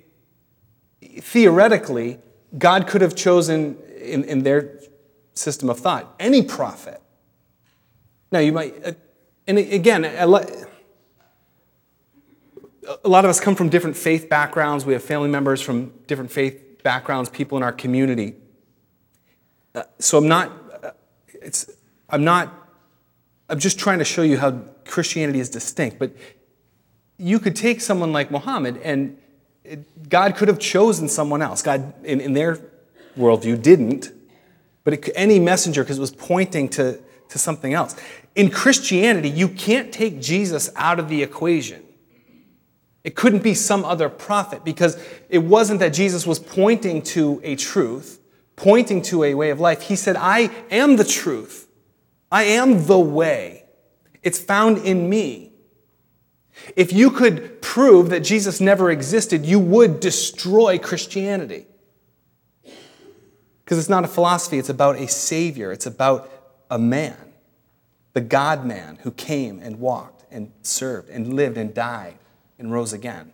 theoretically, 1.01 2.19
God 2.57 2.87
could 2.87 3.01
have 3.01 3.15
chosen 3.15 3.77
in, 3.99 4.23
in 4.23 4.43
their 4.43 4.79
system 5.33 5.69
of 5.69 5.79
thought 5.79 6.13
any 6.19 6.41
prophet. 6.41 7.01
Now, 8.31 8.39
you 8.39 8.51
might, 8.51 8.73
uh, 8.85 8.91
and 9.47 9.57
again, 9.57 10.05
a 13.03 13.09
lot 13.09 13.23
of 13.23 13.29
us 13.29 13.39
come 13.39 13.55
from 13.55 13.69
different 13.69 13.95
faith 13.95 14.29
backgrounds. 14.29 14.85
We 14.85 14.93
have 14.93 15.03
family 15.03 15.29
members 15.29 15.61
from 15.61 15.93
different 16.07 16.31
faith 16.31 16.81
backgrounds, 16.83 17.29
people 17.29 17.57
in 17.57 17.63
our 17.63 17.71
community. 17.71 18.35
uh, 19.75 19.83
so 19.99 20.17
I'm 20.17 20.27
not, 20.27 20.51
uh, 20.83 20.91
it's, 21.41 21.69
I'm 22.09 22.23
not, 22.23 22.53
I'm 23.49 23.59
just 23.59 23.77
trying 23.79 23.99
to 23.99 24.05
show 24.05 24.21
you 24.21 24.37
how 24.37 24.51
Christianity 24.85 25.39
is 25.39 25.49
distinct. 25.49 25.99
But 25.99 26.11
you 27.17 27.39
could 27.39 27.55
take 27.55 27.81
someone 27.81 28.11
like 28.11 28.31
Muhammad 28.31 28.77
and 28.77 29.17
it, 29.63 30.09
God 30.09 30.35
could 30.35 30.47
have 30.47 30.59
chosen 30.59 31.07
someone 31.09 31.41
else. 31.41 31.61
God, 31.61 31.93
in, 32.03 32.21
in 32.21 32.33
their 32.33 32.59
worldview, 33.17 33.61
didn't. 33.61 34.11
But 34.83 34.93
it, 34.93 35.09
any 35.15 35.39
messenger, 35.39 35.83
because 35.83 35.97
it 35.97 36.01
was 36.01 36.11
pointing 36.11 36.69
to, 36.69 36.99
to 37.29 37.37
something 37.37 37.73
else. 37.73 37.95
In 38.35 38.49
Christianity, 38.49 39.29
you 39.29 39.47
can't 39.49 39.91
take 39.91 40.19
Jesus 40.21 40.71
out 40.75 40.99
of 40.99 41.09
the 41.09 41.21
equation. 41.21 41.83
It 43.03 43.15
couldn't 43.15 43.43
be 43.43 43.53
some 43.53 43.85
other 43.85 44.09
prophet 44.09 44.63
because 44.63 45.01
it 45.29 45.39
wasn't 45.39 45.79
that 45.79 45.89
Jesus 45.89 46.27
was 46.27 46.39
pointing 46.39 47.01
to 47.03 47.39
a 47.43 47.55
truth, 47.55 48.19
pointing 48.55 49.01
to 49.03 49.23
a 49.23 49.35
way 49.35 49.51
of 49.51 49.59
life. 49.59 49.83
He 49.83 49.95
said, 49.95 50.15
I 50.17 50.51
am 50.69 50.97
the 50.97 51.05
truth. 51.05 51.67
I 52.31 52.43
am 52.43 52.85
the 52.85 52.99
way. 52.99 53.65
It's 54.21 54.39
found 54.39 54.79
in 54.79 55.09
me. 55.09 55.53
If 56.75 56.91
you 56.91 57.09
could 57.09 57.61
prove 57.61 58.09
that 58.09 58.19
Jesus 58.19 58.59
never 58.59 58.91
existed, 58.91 59.45
you 59.45 59.59
would 59.59 60.01
destroy 60.01 60.77
Christianity. 60.77 61.67
Because 63.63 63.79
it's 63.79 63.89
not 63.89 64.03
a 64.03 64.09
philosophy, 64.09 64.57
it's 64.57 64.69
about 64.69 64.97
a 64.97 65.07
Savior, 65.07 65.71
it's 65.71 65.85
about 65.85 66.29
a 66.69 66.77
man, 66.77 67.33
the 68.13 68.21
God 68.21 68.65
man 68.65 68.97
who 69.03 69.11
came 69.11 69.59
and 69.59 69.79
walked 69.79 70.25
and 70.29 70.51
served 70.63 71.09
and 71.09 71.33
lived 71.33 71.55
and 71.55 71.73
died 71.73 72.17
and 72.59 72.71
rose 72.71 72.93
again. 72.93 73.33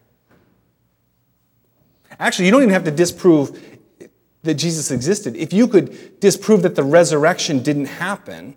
Actually, 2.20 2.46
you 2.46 2.52
don't 2.52 2.62
even 2.62 2.74
have 2.74 2.86
to 2.86 2.92
disprove 2.92 3.60
that 4.44 4.54
Jesus 4.54 4.92
existed. 4.92 5.36
If 5.36 5.52
you 5.52 5.68
could 5.68 6.20
disprove 6.20 6.62
that 6.62 6.76
the 6.76 6.84
resurrection 6.84 7.62
didn't 7.62 7.88
happen, 7.88 8.56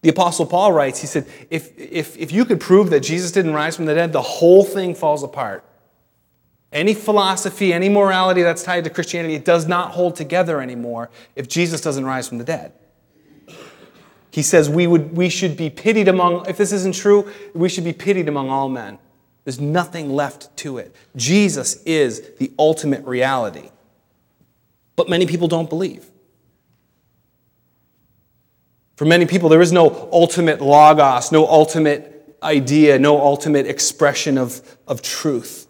the 0.00 0.08
Apostle 0.08 0.46
Paul 0.46 0.72
writes, 0.72 1.00
he 1.00 1.06
said, 1.06 1.26
if, 1.50 1.76
if, 1.78 2.16
if 2.16 2.32
you 2.32 2.44
could 2.44 2.60
prove 2.60 2.90
that 2.90 3.00
Jesus 3.00 3.30
didn't 3.30 3.52
rise 3.52 3.76
from 3.76 3.86
the 3.86 3.94
dead, 3.94 4.12
the 4.12 4.22
whole 4.22 4.64
thing 4.64 4.94
falls 4.94 5.22
apart. 5.22 5.64
Any 6.72 6.94
philosophy, 6.94 7.72
any 7.72 7.88
morality 7.88 8.42
that's 8.42 8.62
tied 8.62 8.84
to 8.84 8.90
Christianity, 8.90 9.34
it 9.34 9.44
does 9.44 9.68
not 9.68 9.90
hold 9.90 10.16
together 10.16 10.60
anymore 10.60 11.10
if 11.36 11.46
Jesus 11.46 11.80
doesn't 11.80 12.04
rise 12.04 12.26
from 12.26 12.38
the 12.38 12.44
dead. 12.44 12.72
He 14.32 14.42
says 14.42 14.70
we, 14.70 14.86
would, 14.86 15.14
we 15.14 15.28
should 15.28 15.58
be 15.58 15.68
pitied 15.68 16.08
among, 16.08 16.48
if 16.48 16.56
this 16.56 16.72
isn't 16.72 16.94
true, 16.94 17.30
we 17.54 17.68
should 17.68 17.84
be 17.84 17.92
pitied 17.92 18.28
among 18.28 18.48
all 18.48 18.70
men. 18.70 18.98
There's 19.44 19.60
nothing 19.60 20.10
left 20.10 20.56
to 20.58 20.78
it. 20.78 20.96
Jesus 21.14 21.82
is 21.82 22.22
the 22.38 22.50
ultimate 22.58 23.04
reality. 23.04 23.70
But 24.96 25.10
many 25.10 25.26
people 25.26 25.48
don't 25.48 25.68
believe. 25.68 26.10
For 28.96 29.04
many 29.04 29.26
people, 29.26 29.50
there 29.50 29.60
is 29.60 29.70
no 29.70 30.08
ultimate 30.10 30.62
logos, 30.62 31.30
no 31.30 31.46
ultimate 31.46 32.38
idea, 32.42 32.98
no 32.98 33.20
ultimate 33.20 33.66
expression 33.66 34.38
of, 34.38 34.78
of 34.88 35.02
truth 35.02 35.66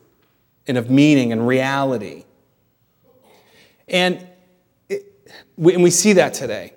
and 0.68 0.78
of 0.78 0.88
meaning 0.88 1.32
and 1.32 1.48
reality. 1.48 2.26
And, 3.88 4.24
it, 4.88 5.02
we, 5.56 5.74
and 5.74 5.82
we 5.82 5.90
see 5.90 6.12
that 6.12 6.34
today. 6.34 6.74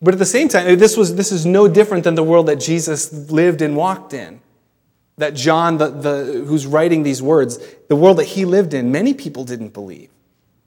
But 0.00 0.14
at 0.14 0.18
the 0.18 0.26
same 0.26 0.48
time, 0.48 0.78
this, 0.78 0.96
was, 0.96 1.14
this 1.14 1.32
is 1.32 1.46
no 1.46 1.68
different 1.68 2.04
than 2.04 2.14
the 2.14 2.22
world 2.22 2.46
that 2.46 2.56
Jesus 2.56 3.12
lived 3.30 3.62
and 3.62 3.76
walked 3.76 4.12
in. 4.12 4.40
That 5.18 5.34
John, 5.34 5.78
the, 5.78 5.88
the, 5.88 6.44
who's 6.46 6.66
writing 6.66 7.02
these 7.02 7.22
words, 7.22 7.58
the 7.88 7.96
world 7.96 8.18
that 8.18 8.24
he 8.24 8.44
lived 8.44 8.74
in, 8.74 8.92
many 8.92 9.14
people 9.14 9.44
didn't 9.44 9.72
believe 9.72 10.10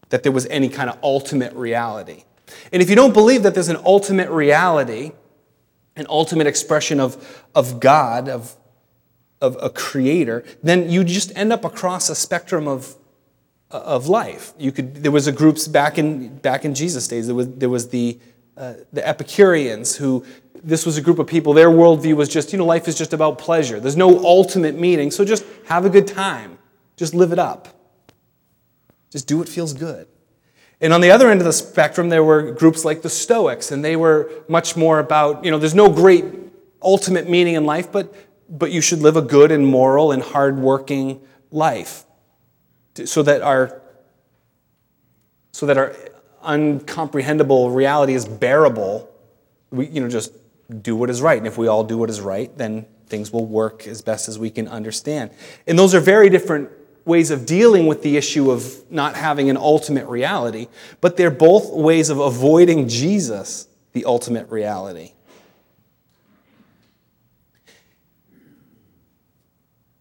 that 0.09 0.23
there 0.23 0.31
was 0.31 0.47
any 0.47 0.69
kind 0.69 0.89
of 0.89 0.97
ultimate 1.03 1.53
reality. 1.53 2.23
And 2.71 2.81
if 2.81 2.89
you 2.89 2.95
don't 2.95 3.13
believe 3.13 3.43
that 3.43 3.53
there's 3.53 3.69
an 3.69 3.77
ultimate 3.85 4.29
reality, 4.29 5.11
an 5.95 6.07
ultimate 6.09 6.47
expression 6.47 6.99
of, 6.99 7.45
of 7.53 7.79
God, 7.79 8.27
of, 8.27 8.55
of 9.39 9.55
a 9.61 9.69
creator, 9.69 10.43
then 10.63 10.89
you 10.89 11.03
just 11.03 11.31
end 11.37 11.53
up 11.53 11.63
across 11.63 12.09
a 12.09 12.15
spectrum 12.15 12.67
of, 12.67 12.95
of 13.69 14.07
life. 14.07 14.53
You 14.57 14.71
could, 14.71 14.95
there 15.03 15.11
was 15.11 15.27
a 15.27 15.31
groups 15.31 15.67
back 15.67 15.99
in, 15.99 16.37
back 16.37 16.65
in 16.65 16.73
Jesus' 16.73 17.07
days. 17.07 17.27
There 17.27 17.35
was, 17.35 17.47
there 17.49 17.69
was 17.69 17.89
the, 17.89 18.17
uh, 18.59 18.73
the 18.91 19.07
Epicureans 19.07 19.95
who, 19.95 20.25
this 20.61 20.85
was 20.85 20.97
a 20.97 21.01
group 21.01 21.17
of 21.17 21.27
people, 21.27 21.53
their 21.53 21.69
worldview 21.69 22.13
was 22.13 22.27
just, 22.27 22.51
you 22.51 22.59
know, 22.59 22.65
life 22.65 22.89
is 22.89 22.97
just 22.97 23.13
about 23.13 23.37
pleasure. 23.37 23.79
There's 23.79 23.95
no 23.95 24.19
ultimate 24.19 24.77
meaning, 24.77 25.11
so 25.11 25.23
just 25.23 25.45
have 25.67 25.85
a 25.85 25.89
good 25.89 26.07
time. 26.07 26.57
Just 26.97 27.13
live 27.13 27.31
it 27.31 27.39
up. 27.39 27.69
Just 29.09 29.27
do 29.27 29.37
what 29.37 29.47
feels 29.47 29.73
good. 29.73 30.07
And 30.81 30.91
on 30.91 30.99
the 30.99 31.09
other 31.09 31.31
end 31.31 31.39
of 31.39 31.45
the 31.45 31.53
spectrum, 31.53 32.09
there 32.09 32.23
were 32.23 32.51
groups 32.51 32.83
like 32.83 33.01
the 33.01 33.09
Stoics, 33.09 33.71
and 33.71 33.83
they 33.83 33.95
were 33.95 34.29
much 34.49 34.75
more 34.75 34.99
about, 34.99 35.45
you 35.45 35.51
know, 35.51 35.57
there's 35.57 35.73
no 35.73 35.89
great 35.89 36.25
ultimate 36.81 37.29
meaning 37.29 37.55
in 37.55 37.65
life, 37.65 37.89
but, 37.91 38.13
but 38.49 38.71
you 38.71 38.81
should 38.81 38.99
live 38.99 39.15
a 39.15 39.21
good 39.21 39.51
and 39.51 39.65
moral 39.65 40.11
and 40.11 40.21
hardworking 40.21 41.21
life 41.49 42.03
so 43.05 43.23
that 43.23 43.41
our, 43.41 43.81
so 45.53 45.65
that 45.65 45.77
our 45.77 45.95
uncomprehendable 46.43 47.73
reality 47.73 48.13
is 48.13 48.25
bearable. 48.25 49.09
We, 49.71 49.87
you 49.87 50.01
know, 50.01 50.09
just 50.09 50.33
do 50.81 50.95
what 50.95 51.09
is 51.09 51.21
right. 51.21 51.37
And 51.37 51.47
if 51.47 51.57
we 51.57 51.67
all 51.67 51.83
do 51.83 51.97
what 51.97 52.09
is 52.09 52.21
right, 52.21 52.55
then 52.57 52.85
things 53.07 53.31
will 53.31 53.45
work 53.45 53.87
as 53.87 54.01
best 54.01 54.29
as 54.29 54.37
we 54.37 54.49
can 54.49 54.67
understand. 54.67 55.31
And 55.67 55.77
those 55.77 55.95
are 55.95 55.99
very 55.99 56.29
different 56.29 56.69
ways 57.05 57.31
of 57.31 57.45
dealing 57.45 57.87
with 57.87 58.03
the 58.03 58.17
issue 58.17 58.51
of 58.51 58.89
not 58.91 59.15
having 59.15 59.49
an 59.49 59.57
ultimate 59.57 60.05
reality, 60.05 60.67
but 61.01 61.17
they're 61.17 61.31
both 61.31 61.71
ways 61.71 62.09
of 62.09 62.19
avoiding 62.19 62.87
Jesus, 62.87 63.67
the 63.93 64.05
ultimate 64.05 64.47
reality. 64.49 65.13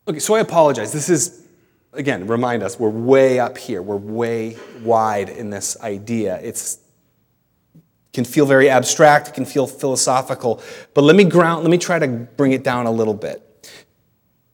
Okay, 0.07 0.19
so 0.19 0.35
I 0.35 0.41
apologize. 0.41 0.93
This 0.93 1.09
is, 1.09 1.48
again, 1.93 2.27
remind 2.27 2.63
us, 2.63 2.79
we're 2.79 2.89
way 2.89 3.39
up 3.39 3.59
here. 3.59 3.83
We're 3.83 3.97
way 3.97 4.57
wide 4.83 5.29
in 5.29 5.51
this 5.51 5.81
idea. 5.81 6.39
It's 6.43 6.79
can 8.13 8.25
feel 8.25 8.47
very 8.47 8.69
abstract, 8.69 9.29
it 9.29 9.35
can 9.35 9.45
feel 9.45 9.67
philosophical, 9.67 10.61
but 10.95 11.05
let 11.05 11.15
me 11.15 11.25
ground, 11.25 11.63
let 11.63 11.71
me 11.71 11.79
try 11.79 11.99
to 11.99 12.09
bring 12.09 12.53
it 12.53 12.65
down 12.65 12.87
a 12.87 12.91
little 12.91 13.15
bit. 13.15 13.71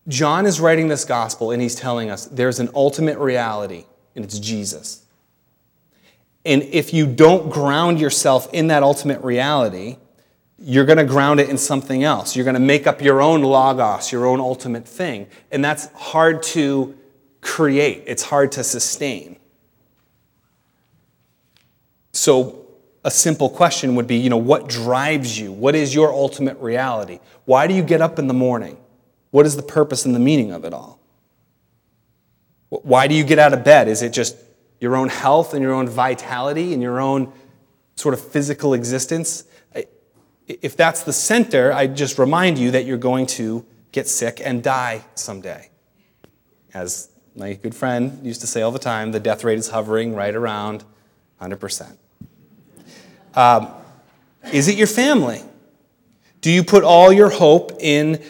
John 0.06 0.44
is 0.44 0.60
writing 0.60 0.88
this 0.88 1.04
gospel 1.04 1.50
and 1.50 1.62
he's 1.62 1.74
telling 1.74 2.10
us 2.10 2.26
there's 2.26 2.60
an 2.60 2.68
ultimate 2.74 3.16
reality, 3.16 3.86
and 4.14 4.24
it's 4.24 4.38
Jesus. 4.38 5.06
And 6.44 6.62
if 6.62 6.92
you 6.92 7.06
don't 7.06 7.48
ground 7.48 7.98
yourself 7.98 8.52
in 8.52 8.66
that 8.66 8.82
ultimate 8.82 9.22
reality, 9.22 9.96
you're 10.58 10.84
going 10.84 10.98
to 10.98 11.04
ground 11.04 11.40
it 11.40 11.48
in 11.48 11.56
something 11.56 12.04
else. 12.04 12.36
You're 12.36 12.44
going 12.44 12.54
to 12.54 12.60
make 12.60 12.86
up 12.86 13.00
your 13.00 13.22
own 13.22 13.42
logos, 13.42 14.12
your 14.12 14.26
own 14.26 14.40
ultimate 14.40 14.86
thing. 14.86 15.26
And 15.50 15.64
that's 15.64 15.86
hard 15.92 16.42
to 16.42 16.94
create, 17.44 18.02
it's 18.06 18.24
hard 18.24 18.50
to 18.52 18.64
sustain. 18.64 19.36
So, 22.12 22.66
a 23.04 23.10
simple 23.10 23.50
question 23.50 23.94
would 23.96 24.06
be 24.06 24.16
you 24.16 24.30
know, 24.30 24.38
what 24.38 24.68
drives 24.68 25.38
you? 25.38 25.52
What 25.52 25.74
is 25.74 25.94
your 25.94 26.12
ultimate 26.12 26.58
reality? 26.58 27.20
Why 27.44 27.66
do 27.66 27.74
you 27.74 27.82
get 27.82 28.00
up 28.00 28.18
in 28.18 28.26
the 28.26 28.34
morning? 28.34 28.78
What 29.30 29.46
is 29.46 29.56
the 29.56 29.62
purpose 29.62 30.06
and 30.06 30.14
the 30.14 30.20
meaning 30.20 30.52
of 30.52 30.64
it 30.64 30.72
all? 30.72 30.98
Why 32.70 33.06
do 33.06 33.14
you 33.14 33.24
get 33.24 33.38
out 33.38 33.52
of 33.52 33.62
bed? 33.62 33.88
Is 33.88 34.02
it 34.02 34.12
just 34.12 34.36
your 34.80 34.96
own 34.96 35.08
health 35.08 35.54
and 35.54 35.62
your 35.62 35.72
own 35.72 35.86
vitality 35.86 36.72
and 36.72 36.82
your 36.82 36.98
own 36.98 37.32
sort 37.94 38.14
of 38.14 38.20
physical 38.20 38.74
existence? 38.74 39.44
If 40.46 40.76
that's 40.76 41.02
the 41.02 41.12
center, 41.12 41.72
I 41.72 41.86
just 41.86 42.18
remind 42.18 42.58
you 42.58 42.70
that 42.72 42.84
you're 42.84 42.96
going 42.96 43.26
to 43.26 43.64
get 43.92 44.08
sick 44.08 44.40
and 44.42 44.62
die 44.62 45.04
someday. 45.14 45.70
As 46.72 47.10
my 47.36 47.54
good 47.54 47.74
friend 47.74 48.24
used 48.24 48.40
to 48.42 48.46
say 48.46 48.62
all 48.62 48.70
the 48.70 48.78
time, 48.78 49.12
the 49.12 49.20
death 49.20 49.44
rate 49.44 49.58
is 49.58 49.68
hovering 49.68 50.14
right 50.14 50.34
around 50.34 50.84
100%. 51.40 51.96
Um, 53.34 53.68
is 54.52 54.68
it 54.68 54.76
your 54.76 54.86
family? 54.86 55.42
Do 56.40 56.50
you 56.50 56.62
put 56.62 56.84
all 56.84 57.12
your 57.12 57.30
hope 57.30 57.72
in 57.80 58.22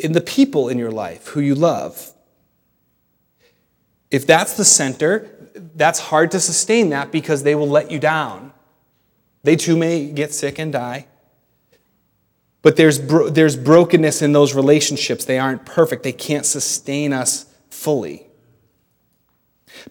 in 0.00 0.12
the 0.12 0.20
people 0.20 0.68
in 0.68 0.78
your 0.78 0.90
life 0.90 1.28
who 1.28 1.40
you 1.40 1.54
love. 1.54 2.12
If 4.10 4.26
that's 4.26 4.56
the 4.56 4.64
center, 4.64 5.28
that's 5.54 6.00
hard 6.00 6.30
to 6.32 6.40
sustain 6.40 6.90
that 6.90 7.12
because 7.12 7.42
they 7.42 7.54
will 7.54 7.68
let 7.68 7.90
you 7.90 7.98
down. 7.98 8.52
They 9.42 9.56
too 9.56 9.76
may 9.76 10.10
get 10.10 10.32
sick 10.32 10.58
and 10.58 10.72
die. 10.72 11.06
But 12.62 12.76
there's, 12.76 12.98
bro- 12.98 13.30
there's 13.30 13.56
brokenness 13.56 14.22
in 14.22 14.32
those 14.32 14.54
relationships. 14.54 15.24
They 15.24 15.38
aren't 15.38 15.64
perfect, 15.64 16.02
they 16.02 16.12
can't 16.12 16.46
sustain 16.46 17.12
us 17.12 17.46
fully. 17.70 18.26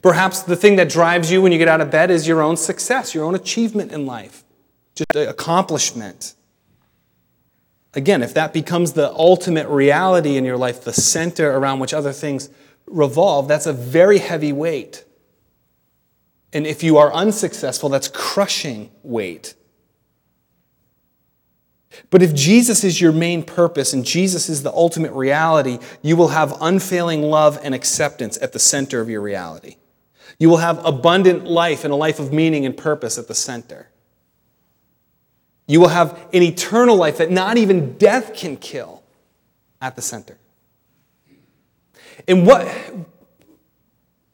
Perhaps 0.02 0.44
the 0.44 0.56
thing 0.56 0.76
that 0.76 0.90
drives 0.90 1.32
you 1.32 1.42
when 1.42 1.52
you 1.52 1.58
get 1.58 1.68
out 1.68 1.82
of 1.82 1.90
bed 1.90 2.12
is 2.12 2.28
your 2.28 2.42
own 2.42 2.58
success, 2.58 3.16
your 3.16 3.24
own 3.26 3.34
achievement 3.34 3.92
in 3.92 4.06
life, 4.06 4.44
just 4.94 5.16
accomplishment. 5.16 6.36
Again, 7.96 8.22
if 8.22 8.34
that 8.36 8.54
becomes 8.54 8.94
the 8.94 9.12
ultimate 9.14 9.68
reality 9.68 10.38
in 10.38 10.46
your 10.46 10.58
life, 10.58 10.84
the 10.84 10.94
center 10.94 11.52
around 11.58 11.80
which 11.80 11.94
other 11.94 12.12
things 12.12 12.50
revolve, 12.86 13.48
that's 13.48 13.66
a 13.66 13.74
very 13.74 14.20
heavy 14.20 14.54
weight. 14.54 15.06
And 16.54 16.68
if 16.68 16.84
you 16.84 16.98
are 16.98 17.12
unsuccessful, 17.14 17.90
that's 17.90 18.08
crushing 18.08 18.92
weight. 19.02 19.56
But 22.10 22.22
if 22.22 22.34
Jesus 22.34 22.84
is 22.84 23.02
your 23.02 23.12
main 23.12 23.44
purpose 23.44 23.94
and 23.94 24.06
Jesus 24.06 24.48
is 24.48 24.64
the 24.64 24.72
ultimate 24.72 25.12
reality, 25.12 25.80
you 26.02 26.16
will 26.16 26.30
have 26.30 26.56
unfailing 26.62 27.24
love 27.24 27.60
and 27.64 27.74
acceptance 27.74 28.38
at 28.42 28.54
the 28.54 28.60
center 28.60 29.02
of 29.02 29.10
your 29.10 29.22
reality. 29.22 29.78
You 30.38 30.50
will 30.50 30.58
have 30.58 30.84
abundant 30.86 31.46
life 31.46 31.84
and 31.84 31.92
a 31.92 31.96
life 31.96 32.20
of 32.20 32.32
meaning 32.32 32.66
and 32.66 32.78
purpose 32.78 33.18
at 33.18 33.28
the 33.28 33.36
center. 33.36 33.90
You 35.68 35.80
will 35.80 35.90
have 35.90 36.14
an 36.34 36.42
eternal 36.42 36.96
life 36.96 37.18
that 37.18 37.32
not 37.32 37.58
even 37.58 37.98
death 37.98 38.34
can 38.36 38.58
kill 38.58 39.04
at 39.82 39.96
the 39.96 40.02
center. 40.02 40.38
And 42.28 42.46
what, 42.46 42.68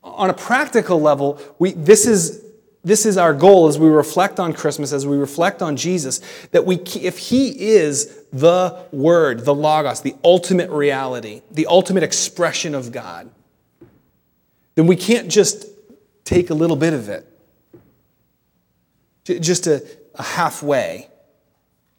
on 0.04 0.30
a 0.30 0.34
practical 0.34 1.02
level, 1.02 1.40
we, 1.60 1.72
this 1.72 2.06
is 2.06 2.45
this 2.86 3.08
is 3.08 3.18
our 3.18 3.34
goal 3.34 3.68
as 3.68 3.80
we 3.80 3.89
reflect 3.89 4.39
on 4.39 4.54
Christmas, 4.54 4.94
as 4.94 5.08
we 5.08 5.18
reflect 5.18 5.63
on 5.63 5.75
Jesus, 5.75 6.22
that 6.51 6.65
we, 6.65 6.75
if 6.75 7.18
He 7.18 7.50
is 7.74 8.24
the 8.32 8.86
Word, 8.92 9.44
the 9.44 9.56
Logos, 9.56 10.01
the 10.01 10.15
ultimate 10.24 10.70
reality, 10.70 11.42
the 11.50 11.65
ultimate 11.65 12.04
expression 12.04 12.75
of 12.75 12.92
God, 12.92 13.32
then 14.75 14.86
we 14.86 14.96
can't 14.96 15.30
just 15.30 15.65
take 16.25 16.51
a 16.51 16.54
little 16.54 16.75
bit 16.75 16.94
of 16.94 17.10
it, 17.10 17.27
just 19.25 19.65
a, 19.65 19.84
a 20.13 20.24
halfway. 20.24 21.10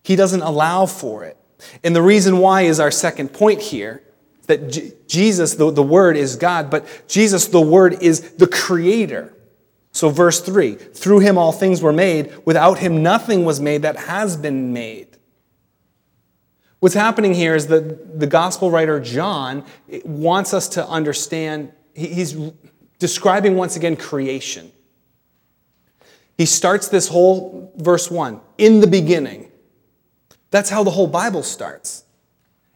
He 0.04 0.14
doesn't 0.14 0.42
allow 0.42 0.86
for 0.86 1.24
it. 1.24 1.36
And 1.82 1.96
the 1.96 2.02
reason 2.02 2.38
why 2.38 2.62
is 2.62 2.78
our 2.78 2.92
second 2.92 3.32
point 3.32 3.60
here 3.60 4.04
that 4.46 4.70
J- 4.70 4.92
Jesus, 5.08 5.54
the, 5.54 5.72
the 5.72 5.82
Word, 5.82 6.16
is 6.16 6.36
God, 6.36 6.70
but 6.70 6.86
Jesus, 7.08 7.48
the 7.48 7.60
Word, 7.60 8.00
is 8.00 8.20
the 8.32 8.46
Creator. 8.46 9.32
So, 9.96 10.10
verse 10.10 10.40
3 10.40 10.74
Through 10.74 11.20
him 11.20 11.38
all 11.38 11.52
things 11.52 11.80
were 11.80 11.92
made, 11.92 12.30
without 12.44 12.80
him 12.80 13.02
nothing 13.02 13.46
was 13.46 13.60
made 13.60 13.80
that 13.80 13.96
has 13.96 14.36
been 14.36 14.74
made. 14.74 15.08
What's 16.80 16.94
happening 16.94 17.32
here 17.32 17.54
is 17.54 17.68
that 17.68 18.20
the 18.20 18.26
gospel 18.26 18.70
writer 18.70 19.00
John 19.00 19.64
wants 20.04 20.52
us 20.52 20.68
to 20.68 20.86
understand, 20.86 21.72
he's 21.94 22.36
describing 22.98 23.56
once 23.56 23.74
again 23.74 23.96
creation. 23.96 24.70
He 26.36 26.44
starts 26.44 26.88
this 26.88 27.08
whole 27.08 27.72
verse 27.76 28.10
1 28.10 28.38
in 28.58 28.80
the 28.80 28.86
beginning. 28.86 29.50
That's 30.50 30.68
how 30.68 30.84
the 30.84 30.90
whole 30.90 31.06
Bible 31.06 31.42
starts. 31.42 32.04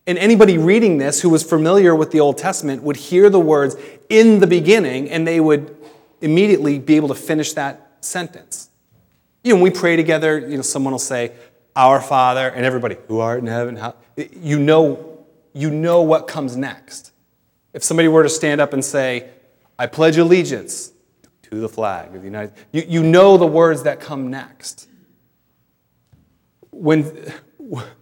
And 0.07 0.17
anybody 0.17 0.57
reading 0.57 0.97
this 0.97 1.21
who 1.21 1.29
was 1.29 1.43
familiar 1.43 1.95
with 1.95 2.13
the 2.13 2.21
Old 2.21 2.39
Testament 2.39 2.83
would 2.83 2.97
hear 2.97 3.29
the 3.29 3.39
words 3.39 3.77
in 4.09 4.41
the 4.41 4.47
beginning 4.47 5.11
and 5.11 5.27
they 5.27 5.39
would 5.39 5.77
immediately 6.21 6.79
be 6.79 6.97
able 6.97 7.09
to 7.09 7.15
finish 7.15 7.53
that 7.55 7.99
sentence. 8.01 8.71
You 9.43 9.53
know, 9.53 9.63
when 9.63 9.73
we 9.73 9.79
pray 9.79 9.97
together, 9.97 10.39
you 10.39 10.57
know, 10.57 10.63
someone 10.63 10.93
will 10.93 10.99
say, 10.99 11.33
Our 11.75 12.01
Father, 12.01 12.49
and 12.49 12.65
everybody, 12.65 12.97
who 13.09 13.21
art 13.21 13.41
in 13.41 13.47
heaven, 13.47 13.77
how, 13.77 13.95
you 14.17 14.59
know, 14.59 15.27
you 15.53 15.71
know 15.71 16.03
what 16.03 16.29
comes 16.29 16.57
next. 16.57 17.13
If 17.73 17.83
somebody 17.85 18.09
were 18.09 18.23
to 18.23 18.29
stand 18.29 18.61
up 18.61 18.73
and 18.73 18.85
say, 18.85 19.31
I 19.79 19.87
pledge 19.87 20.17
allegiance 20.17 20.93
to 21.43 21.57
the 21.57 21.69
flag 21.69 22.15
of 22.15 22.21
the 22.21 22.27
United 22.27 22.53
you, 22.71 22.85
you 22.87 23.03
know 23.03 23.37
the 23.37 23.47
words 23.47 23.85
that 23.85 24.01
come 24.01 24.31
next. 24.31 24.89
When, 26.71 27.05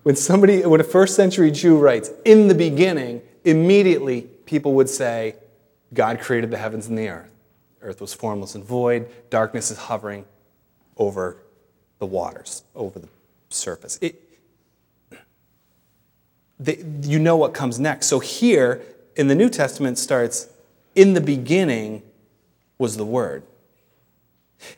when 0.02 0.16
somebody, 0.16 0.64
when 0.64 0.80
a 0.80 0.84
first 0.84 1.14
century 1.14 1.50
Jew 1.50 1.78
writes, 1.78 2.10
in 2.24 2.48
the 2.48 2.54
beginning, 2.54 3.22
immediately 3.44 4.22
people 4.22 4.74
would 4.74 4.88
say, 4.88 5.36
God 5.94 6.20
created 6.20 6.50
the 6.50 6.58
heavens 6.58 6.86
and 6.88 6.98
the 6.98 7.08
earth. 7.08 7.32
Earth 7.82 8.00
was 8.00 8.12
formless 8.14 8.54
and 8.54 8.64
void. 8.64 9.08
Darkness 9.30 9.70
is 9.70 9.78
hovering 9.78 10.24
over 10.96 11.36
the 11.98 12.06
waters, 12.06 12.64
over 12.74 12.98
the 12.98 13.08
surface. 13.48 13.98
It, 14.00 14.22
you 17.02 17.18
know 17.18 17.36
what 17.36 17.54
comes 17.54 17.78
next. 17.78 18.06
So 18.06 18.18
here 18.18 18.82
in 19.16 19.28
the 19.28 19.34
New 19.34 19.48
Testament 19.48 19.98
starts, 19.98 20.48
in 20.94 21.14
the 21.14 21.20
beginning 21.20 22.02
was 22.78 22.96
the 22.96 23.04
Word. 23.04 23.44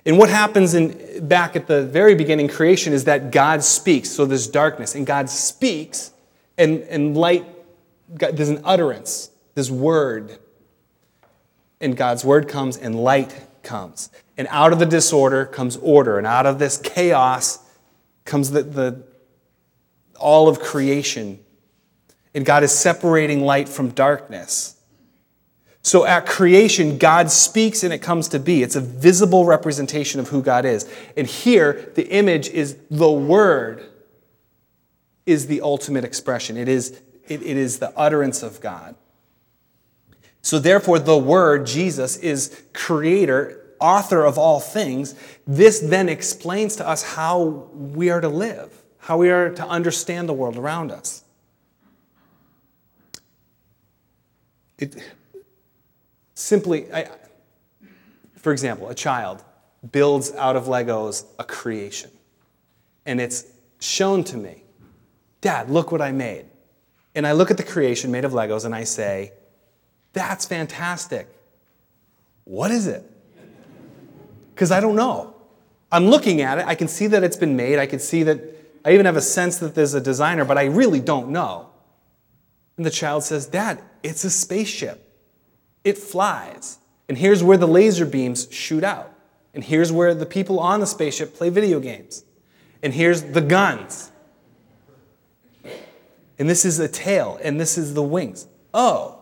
And 0.04 0.18
what 0.18 0.28
happens 0.28 0.74
in, 0.74 1.26
back 1.26 1.56
at 1.56 1.66
the 1.66 1.84
very 1.84 2.14
beginning, 2.14 2.48
creation, 2.48 2.92
is 2.92 3.04
that 3.04 3.30
God 3.30 3.64
speaks. 3.64 4.10
So 4.10 4.26
there's 4.26 4.46
darkness, 4.46 4.94
and 4.94 5.06
God 5.06 5.30
speaks, 5.30 6.12
and, 6.58 6.82
and 6.82 7.16
light, 7.16 7.46
God, 8.16 8.36
there's 8.36 8.50
an 8.50 8.60
utterance, 8.64 9.30
this 9.54 9.70
word 9.70 10.38
and 11.80 11.96
God's 11.96 12.24
word 12.24 12.48
comes 12.48 12.76
and 12.76 12.94
light 12.94 13.34
comes. 13.62 14.10
And 14.36 14.46
out 14.50 14.72
of 14.72 14.78
the 14.78 14.86
disorder 14.86 15.46
comes 15.46 15.76
order. 15.76 16.18
And 16.18 16.26
out 16.26 16.46
of 16.46 16.58
this 16.58 16.76
chaos 16.76 17.58
comes 18.24 18.50
the, 18.50 18.62
the, 18.62 19.02
all 20.18 20.48
of 20.48 20.60
creation. 20.60 21.40
And 22.34 22.44
God 22.44 22.62
is 22.62 22.72
separating 22.72 23.42
light 23.42 23.68
from 23.68 23.90
darkness. 23.90 24.76
So 25.82 26.04
at 26.04 26.26
creation, 26.26 26.98
God 26.98 27.30
speaks 27.30 27.82
and 27.82 27.92
it 27.92 27.98
comes 27.98 28.28
to 28.28 28.38
be. 28.38 28.62
It's 28.62 28.76
a 28.76 28.80
visible 28.80 29.46
representation 29.46 30.20
of 30.20 30.28
who 30.28 30.42
God 30.42 30.64
is. 30.66 30.88
And 31.16 31.26
here, 31.26 31.90
the 31.94 32.06
image 32.08 32.48
is 32.50 32.76
the 32.90 33.10
Word, 33.10 33.86
is 35.24 35.46
the 35.46 35.62
ultimate 35.62 36.04
expression. 36.04 36.58
It 36.58 36.68
is, 36.68 37.00
it, 37.26 37.42
it 37.42 37.56
is 37.56 37.78
the 37.78 37.96
utterance 37.98 38.42
of 38.42 38.60
God. 38.60 38.94
So, 40.42 40.58
therefore, 40.58 40.98
the 40.98 41.18
Word, 41.18 41.66
Jesus, 41.66 42.16
is 42.16 42.62
creator, 42.72 43.60
author 43.80 44.24
of 44.24 44.38
all 44.38 44.60
things. 44.60 45.14
This 45.46 45.80
then 45.80 46.08
explains 46.08 46.76
to 46.76 46.88
us 46.88 47.02
how 47.02 47.68
we 47.74 48.10
are 48.10 48.20
to 48.20 48.28
live, 48.28 48.82
how 48.98 49.18
we 49.18 49.30
are 49.30 49.50
to 49.50 49.66
understand 49.66 50.28
the 50.28 50.32
world 50.32 50.56
around 50.56 50.92
us. 50.92 51.24
It, 54.78 54.96
simply, 56.34 56.90
I, 56.92 57.08
for 58.36 58.52
example, 58.52 58.88
a 58.88 58.94
child 58.94 59.44
builds 59.92 60.32
out 60.32 60.56
of 60.56 60.64
Legos 60.64 61.24
a 61.38 61.44
creation, 61.44 62.10
and 63.04 63.20
it's 63.20 63.44
shown 63.78 64.24
to 64.24 64.36
me, 64.36 64.64
Dad, 65.40 65.70
look 65.70 65.92
what 65.92 66.02
I 66.02 66.12
made. 66.12 66.46
And 67.14 67.26
I 67.26 67.32
look 67.32 67.50
at 67.50 67.56
the 67.56 67.62
creation 67.62 68.10
made 68.10 68.24
of 68.24 68.32
Legos 68.32 68.64
and 68.64 68.74
I 68.74 68.84
say, 68.84 69.32
that's 70.12 70.44
fantastic. 70.44 71.28
What 72.44 72.70
is 72.70 72.86
it? 72.86 73.04
Because 74.54 74.70
I 74.70 74.80
don't 74.80 74.96
know. 74.96 75.34
I'm 75.92 76.06
looking 76.06 76.40
at 76.40 76.58
it. 76.58 76.66
I 76.66 76.74
can 76.74 76.88
see 76.88 77.06
that 77.08 77.24
it's 77.24 77.36
been 77.36 77.56
made. 77.56 77.78
I 77.78 77.86
can 77.86 77.98
see 77.98 78.22
that 78.24 78.40
I 78.84 78.92
even 78.92 79.06
have 79.06 79.16
a 79.16 79.22
sense 79.22 79.58
that 79.58 79.74
there's 79.74 79.94
a 79.94 80.00
designer, 80.00 80.44
but 80.44 80.56
I 80.58 80.64
really 80.64 81.00
don't 81.00 81.30
know. 81.30 81.70
And 82.76 82.86
the 82.86 82.90
child 82.90 83.24
says, 83.24 83.46
Dad, 83.46 83.80
it's 84.02 84.24
a 84.24 84.30
spaceship. 84.30 85.06
It 85.84 85.98
flies. 85.98 86.78
And 87.08 87.18
here's 87.18 87.42
where 87.42 87.56
the 87.56 87.68
laser 87.68 88.06
beams 88.06 88.48
shoot 88.50 88.84
out. 88.84 89.12
And 89.52 89.64
here's 89.64 89.90
where 89.90 90.14
the 90.14 90.26
people 90.26 90.60
on 90.60 90.80
the 90.80 90.86
spaceship 90.86 91.34
play 91.34 91.50
video 91.50 91.80
games. 91.80 92.24
And 92.82 92.94
here's 92.94 93.22
the 93.22 93.40
guns. 93.40 94.12
And 96.38 96.48
this 96.48 96.64
is 96.64 96.78
the 96.78 96.88
tail. 96.88 97.38
And 97.42 97.60
this 97.60 97.76
is 97.76 97.94
the 97.94 98.02
wings. 98.02 98.46
Oh, 98.72 99.19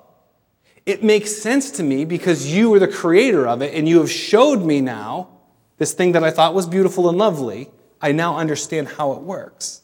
it 0.88 1.04
makes 1.04 1.36
sense 1.36 1.70
to 1.72 1.82
me 1.82 2.06
because 2.06 2.50
you 2.50 2.72
are 2.72 2.78
the 2.78 2.88
creator 2.88 3.46
of 3.46 3.60
it 3.60 3.74
and 3.74 3.86
you 3.86 3.98
have 3.98 4.10
showed 4.10 4.64
me 4.64 4.80
now 4.80 5.28
this 5.76 5.92
thing 5.92 6.12
that 6.12 6.24
I 6.24 6.30
thought 6.30 6.54
was 6.54 6.66
beautiful 6.66 7.10
and 7.10 7.18
lovely. 7.18 7.68
I 8.00 8.12
now 8.12 8.38
understand 8.38 8.88
how 8.88 9.12
it 9.12 9.20
works. 9.20 9.82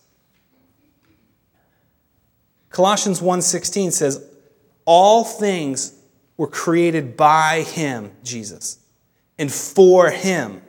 Colossians 2.70 3.20
1:16 3.20 3.92
says 3.92 4.24
all 4.86 5.24
things 5.24 5.92
were 6.38 6.46
created 6.46 7.18
by 7.18 7.60
him, 7.60 8.12
Jesus, 8.22 8.78
and 9.38 9.52
for 9.52 10.08
him. 10.08 10.62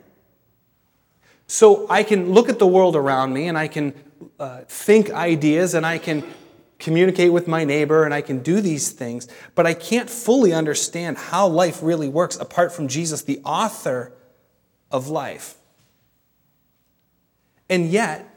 So 1.46 1.86
I 1.88 2.02
can 2.02 2.34
look 2.34 2.50
at 2.50 2.58
the 2.58 2.66
world 2.66 2.94
around 2.94 3.32
me 3.32 3.48
and 3.48 3.56
I 3.56 3.68
can 3.68 3.94
uh, 4.38 4.60
think 4.68 5.10
ideas 5.10 5.72
and 5.72 5.86
I 5.86 5.96
can 5.96 6.22
communicate 6.78 7.32
with 7.32 7.48
my 7.48 7.64
neighbor 7.64 8.04
and 8.04 8.12
I 8.12 8.20
can 8.20 8.40
do 8.40 8.60
these 8.60 8.90
things, 8.90 9.28
but 9.54 9.66
I 9.66 9.74
can't 9.74 10.10
fully 10.10 10.52
understand 10.52 11.16
how 11.16 11.46
life 11.46 11.80
really 11.82 12.08
works 12.08 12.36
apart 12.36 12.72
from 12.72 12.88
Jesus, 12.88 13.22
the 13.22 13.40
author 13.44 14.12
of 14.90 15.08
life. 15.08 15.56
And 17.68 17.88
yet, 17.88 18.28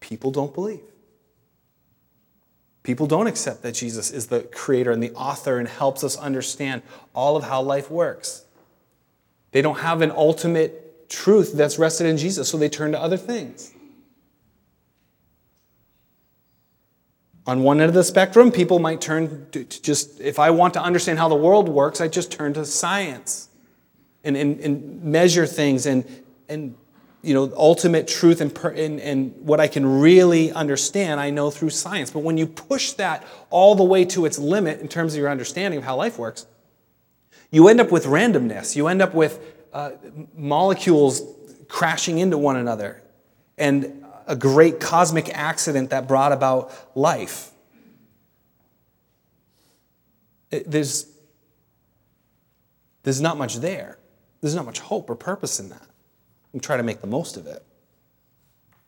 people 0.00 0.30
don't 0.30 0.54
believe. 0.54 0.82
People 2.82 3.06
don't 3.06 3.26
accept 3.26 3.62
that 3.62 3.72
Jesus 3.72 4.10
is 4.10 4.26
the 4.26 4.42
creator 4.42 4.92
and 4.92 5.02
the 5.02 5.12
author 5.12 5.58
and 5.58 5.66
helps 5.66 6.04
us 6.04 6.16
understand 6.18 6.82
all 7.14 7.36
of 7.36 7.44
how 7.44 7.62
life 7.62 7.90
works. 7.90 8.44
They 9.52 9.62
don't 9.62 9.78
have 9.78 10.02
an 10.02 10.10
ultimate 10.10 11.08
truth 11.08 11.54
that's 11.54 11.78
rested 11.78 12.06
in 12.06 12.18
Jesus, 12.18 12.48
so 12.48 12.58
they 12.58 12.68
turn 12.68 12.92
to 12.92 13.00
other 13.00 13.16
things. 13.16 13.73
On 17.46 17.62
one 17.62 17.80
end 17.80 17.88
of 17.88 17.94
the 17.94 18.04
spectrum, 18.04 18.50
people 18.50 18.78
might 18.78 19.00
turn 19.00 19.46
to 19.52 19.64
just, 19.64 20.20
if 20.20 20.38
I 20.38 20.50
want 20.50 20.74
to 20.74 20.82
understand 20.82 21.18
how 21.18 21.28
the 21.28 21.34
world 21.34 21.68
works, 21.68 22.00
I 22.00 22.08
just 22.08 22.32
turn 22.32 22.54
to 22.54 22.64
science. 22.64 23.48
and, 24.24 24.36
and, 24.36 24.60
and 24.60 25.02
measure 25.04 25.46
things 25.46 25.86
and, 25.86 26.04
and 26.48 26.74
you 27.22 27.32
know, 27.32 27.52
ultimate 27.56 28.08
truth 28.08 28.40
and, 28.40 28.56
and, 28.76 29.00
and 29.00 29.34
what 29.38 29.60
I 29.60 29.68
can 29.68 30.00
really 30.00 30.52
understand, 30.52 31.20
I 31.20 31.30
know 31.30 31.50
through 31.50 31.70
science. 31.70 32.10
But 32.10 32.20
when 32.20 32.36
you 32.36 32.46
push 32.46 32.92
that 32.92 33.26
all 33.50 33.74
the 33.74 33.84
way 33.84 34.04
to 34.06 34.26
its 34.26 34.38
limit 34.38 34.80
in 34.80 34.88
terms 34.88 35.14
of 35.14 35.20
your 35.20 35.30
understanding 35.30 35.78
of 35.78 35.84
how 35.84 35.96
life 35.96 36.18
works, 36.18 36.46
you 37.50 37.68
end 37.68 37.80
up 37.80 37.92
with 37.92 38.04
randomness. 38.04 38.76
You 38.76 38.88
end 38.88 39.00
up 39.00 39.14
with 39.14 39.40
uh, 39.72 39.92
molecules 40.34 41.22
crashing 41.68 42.18
into 42.18 42.36
one 42.36 42.56
another 42.56 43.02
and 43.56 44.03
a 44.26 44.36
great 44.36 44.80
cosmic 44.80 45.28
accident 45.30 45.90
that 45.90 46.08
brought 46.08 46.32
about 46.32 46.72
life. 46.96 47.50
It, 50.50 50.70
there's, 50.70 51.06
there's 53.02 53.20
not 53.20 53.36
much 53.36 53.56
there. 53.56 53.98
There's 54.40 54.54
not 54.54 54.66
much 54.66 54.80
hope 54.80 55.08
or 55.10 55.14
purpose 55.14 55.58
in 55.58 55.70
that 55.70 55.86
and 56.52 56.62
try 56.62 56.76
to 56.76 56.82
make 56.82 57.00
the 57.00 57.06
most 57.06 57.36
of 57.36 57.46
it. 57.46 57.64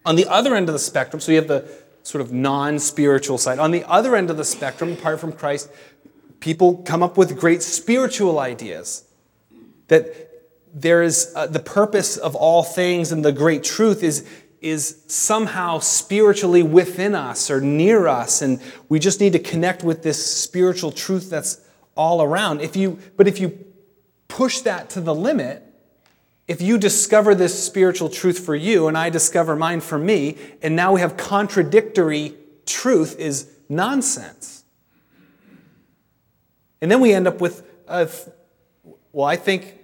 On 0.05 0.17
the 0.17 0.27
other 0.27 0.55
end 0.55 0.69
of 0.69 0.73
the 0.73 0.79
spectrum, 0.79 1.21
so 1.21 1.33
you 1.33 1.39
have 1.39 1.49
the 1.49 1.69
sort 2.03 2.23
of 2.23 2.33
non 2.33 2.79
spiritual 2.79 3.39
side. 3.39 3.59
On 3.59 3.73
the 3.73 3.85
other 3.85 4.15
end 4.15 4.31
of 4.31 4.37
the 4.37 4.45
spectrum, 4.45 4.93
apart 4.93 5.19
from 5.19 5.33
Christ, 5.33 5.69
people 6.41 6.79
come 6.79 7.03
up 7.03 7.17
with 7.17 7.39
great 7.39 7.63
spiritual 7.63 8.39
ideas 8.39 9.05
that 9.89 10.31
there 10.73 11.03
is 11.03 11.33
uh, 11.35 11.47
the 11.47 11.59
purpose 11.59 12.17
of 12.17 12.35
all 12.35 12.63
things 12.63 13.11
and 13.11 13.25
the 13.25 13.33
great 13.33 13.65
truth 13.65 14.03
is, 14.03 14.29
is 14.61 15.03
somehow 15.07 15.79
spiritually 15.79 16.63
within 16.63 17.15
us 17.15 17.51
or 17.51 17.61
near 17.61 18.07
us, 18.07 18.43
and 18.43 18.61
we 18.89 18.99
just 18.99 19.21
need 19.21 19.33
to 19.33 19.39
connect 19.39 19.85
with 19.85 20.03
this 20.03 20.25
spiritual 20.25 20.91
truth 20.91 21.31
that's 21.31 21.61
all 21.95 22.23
around. 22.23 22.61
If 22.61 22.77
you, 22.77 22.99
but 23.17 23.29
if 23.29 23.39
you 23.39 23.65
push 24.29 24.61
that 24.61 24.91
to 24.91 25.01
the 25.01 25.15
limit, 25.15 25.63
if 26.49 26.63
you 26.63 26.79
discover 26.79 27.35
this 27.35 27.63
spiritual 27.63 28.09
truth 28.09 28.39
for 28.39 28.55
you 28.55 28.87
and 28.87 28.97
I 28.97 29.11
discover 29.11 29.57
mine 29.57 29.81
for 29.81 29.99
me, 29.99 30.37
and 30.63 30.77
now 30.77 30.93
we 30.93 31.01
have 31.01 31.17
contradictory 31.17 32.35
truth 32.67 33.19
is 33.19 33.51
nonsense. 33.69 34.65
And 36.81 36.91
then 36.91 37.01
we 37.01 37.13
end 37.13 37.27
up 37.27 37.41
with, 37.41 37.67
well, 37.89 39.27
I 39.27 39.37
think 39.37 39.79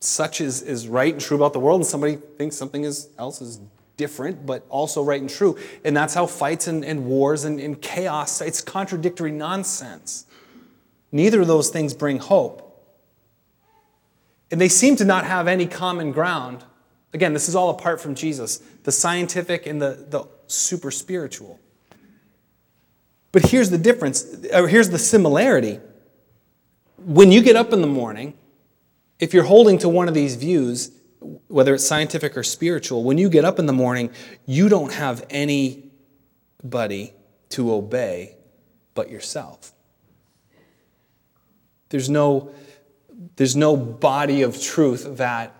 such 0.00 0.40
is, 0.40 0.62
is 0.62 0.86
right 0.86 1.12
and 1.12 1.20
true 1.20 1.36
about 1.36 1.52
the 1.52 1.58
world, 1.58 1.80
and 1.80 1.86
somebody 1.86 2.16
thinks 2.16 2.56
something 2.56 2.84
is, 2.84 3.08
else 3.18 3.40
is 3.40 3.60
different, 3.98 4.46
but 4.46 4.64
also 4.70 5.02
right 5.02 5.20
and 5.20 5.28
true. 5.28 5.58
And 5.84 5.94
that's 5.94 6.14
how 6.14 6.24
fights 6.24 6.66
and, 6.66 6.82
and 6.82 7.04
wars 7.04 7.44
and, 7.44 7.60
and 7.60 7.82
chaos, 7.82 8.40
it's 8.40 8.62
contradictory 8.62 9.32
nonsense. 9.32 10.24
Neither 11.12 11.42
of 11.42 11.46
those 11.46 11.68
things 11.68 11.92
bring 11.92 12.18
hope. 12.18 12.64
And 14.50 14.58
they 14.58 14.70
seem 14.70 14.96
to 14.96 15.04
not 15.04 15.26
have 15.26 15.46
any 15.46 15.66
common 15.66 16.12
ground. 16.12 16.64
Again, 17.12 17.34
this 17.34 17.48
is 17.48 17.54
all 17.54 17.68
apart 17.68 18.00
from 18.00 18.14
Jesus 18.14 18.62
the 18.84 18.92
scientific 18.92 19.66
and 19.66 19.82
the, 19.82 20.06
the 20.08 20.26
super 20.46 20.90
spiritual. 20.90 21.60
But 23.32 23.50
here's 23.50 23.68
the 23.68 23.76
difference, 23.76 24.24
or 24.54 24.68
here's 24.68 24.88
the 24.88 24.98
similarity. 24.98 25.80
When 26.96 27.30
you 27.30 27.42
get 27.42 27.56
up 27.56 27.74
in 27.74 27.82
the 27.82 27.86
morning, 27.86 28.32
if 29.18 29.34
you're 29.34 29.44
holding 29.44 29.76
to 29.78 29.88
one 29.88 30.08
of 30.08 30.14
these 30.14 30.36
views, 30.36 30.90
whether 31.20 31.74
it's 31.74 31.86
scientific 31.86 32.36
or 32.36 32.42
spiritual, 32.42 33.04
when 33.04 33.18
you 33.18 33.28
get 33.28 33.44
up 33.44 33.58
in 33.58 33.66
the 33.66 33.72
morning, 33.72 34.10
you 34.46 34.68
don't 34.68 34.92
have 34.92 35.26
anybody 35.30 37.12
to 37.50 37.72
obey 37.72 38.36
but 38.94 39.10
yourself. 39.10 39.72
There's 41.88 42.08
no 42.08 42.52
there's 43.36 43.56
no 43.56 43.76
body 43.76 44.42
of 44.42 44.60
truth 44.60 45.16
that 45.16 45.54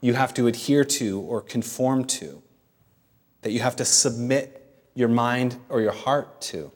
you 0.00 0.14
have 0.14 0.32
to 0.34 0.46
adhere 0.46 0.84
to 0.84 1.20
or 1.20 1.40
conform 1.40 2.04
to, 2.04 2.42
that 3.42 3.50
you 3.50 3.60
have 3.60 3.76
to 3.76 3.84
submit 3.84 4.62
your 4.94 5.08
mind 5.08 5.56
or 5.68 5.80
your 5.80 5.92
heart 5.92 6.40
to. 6.40 6.70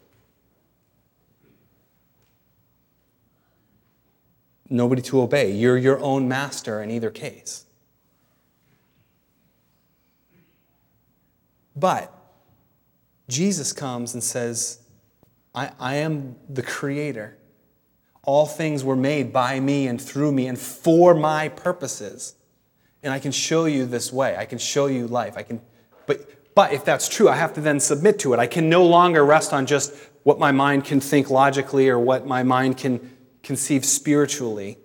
Nobody 4.68 5.02
to 5.02 5.20
obey. 5.20 5.52
You're 5.52 5.78
your 5.78 6.00
own 6.00 6.28
master 6.28 6.82
in 6.82 6.90
either 6.90 7.10
case. 7.10 7.66
But 11.80 12.14
Jesus 13.28 13.72
comes 13.72 14.12
and 14.12 14.22
says, 14.22 14.80
I, 15.54 15.72
I 15.80 15.94
am 15.96 16.36
the 16.48 16.62
creator. 16.62 17.38
All 18.22 18.46
things 18.46 18.84
were 18.84 18.96
made 18.96 19.32
by 19.32 19.58
me 19.58 19.86
and 19.86 20.00
through 20.00 20.32
me 20.32 20.46
and 20.46 20.58
for 20.58 21.14
my 21.14 21.48
purposes. 21.48 22.34
And 23.02 23.12
I 23.12 23.18
can 23.18 23.32
show 23.32 23.64
you 23.64 23.86
this 23.86 24.12
way. 24.12 24.36
I 24.36 24.44
can 24.44 24.58
show 24.58 24.86
you 24.86 25.06
life. 25.06 25.38
I 25.38 25.42
can, 25.42 25.62
but, 26.06 26.54
but 26.54 26.74
if 26.74 26.84
that's 26.84 27.08
true, 27.08 27.30
I 27.30 27.36
have 27.36 27.54
to 27.54 27.62
then 27.62 27.80
submit 27.80 28.18
to 28.20 28.34
it. 28.34 28.38
I 28.38 28.46
can 28.46 28.68
no 28.68 28.84
longer 28.84 29.24
rest 29.24 29.54
on 29.54 29.64
just 29.64 29.94
what 30.22 30.38
my 30.38 30.52
mind 30.52 30.84
can 30.84 31.00
think 31.00 31.30
logically 31.30 31.88
or 31.88 31.98
what 31.98 32.26
my 32.26 32.42
mind 32.42 32.76
can 32.76 33.16
conceive 33.42 33.86
spiritually, 33.86 34.76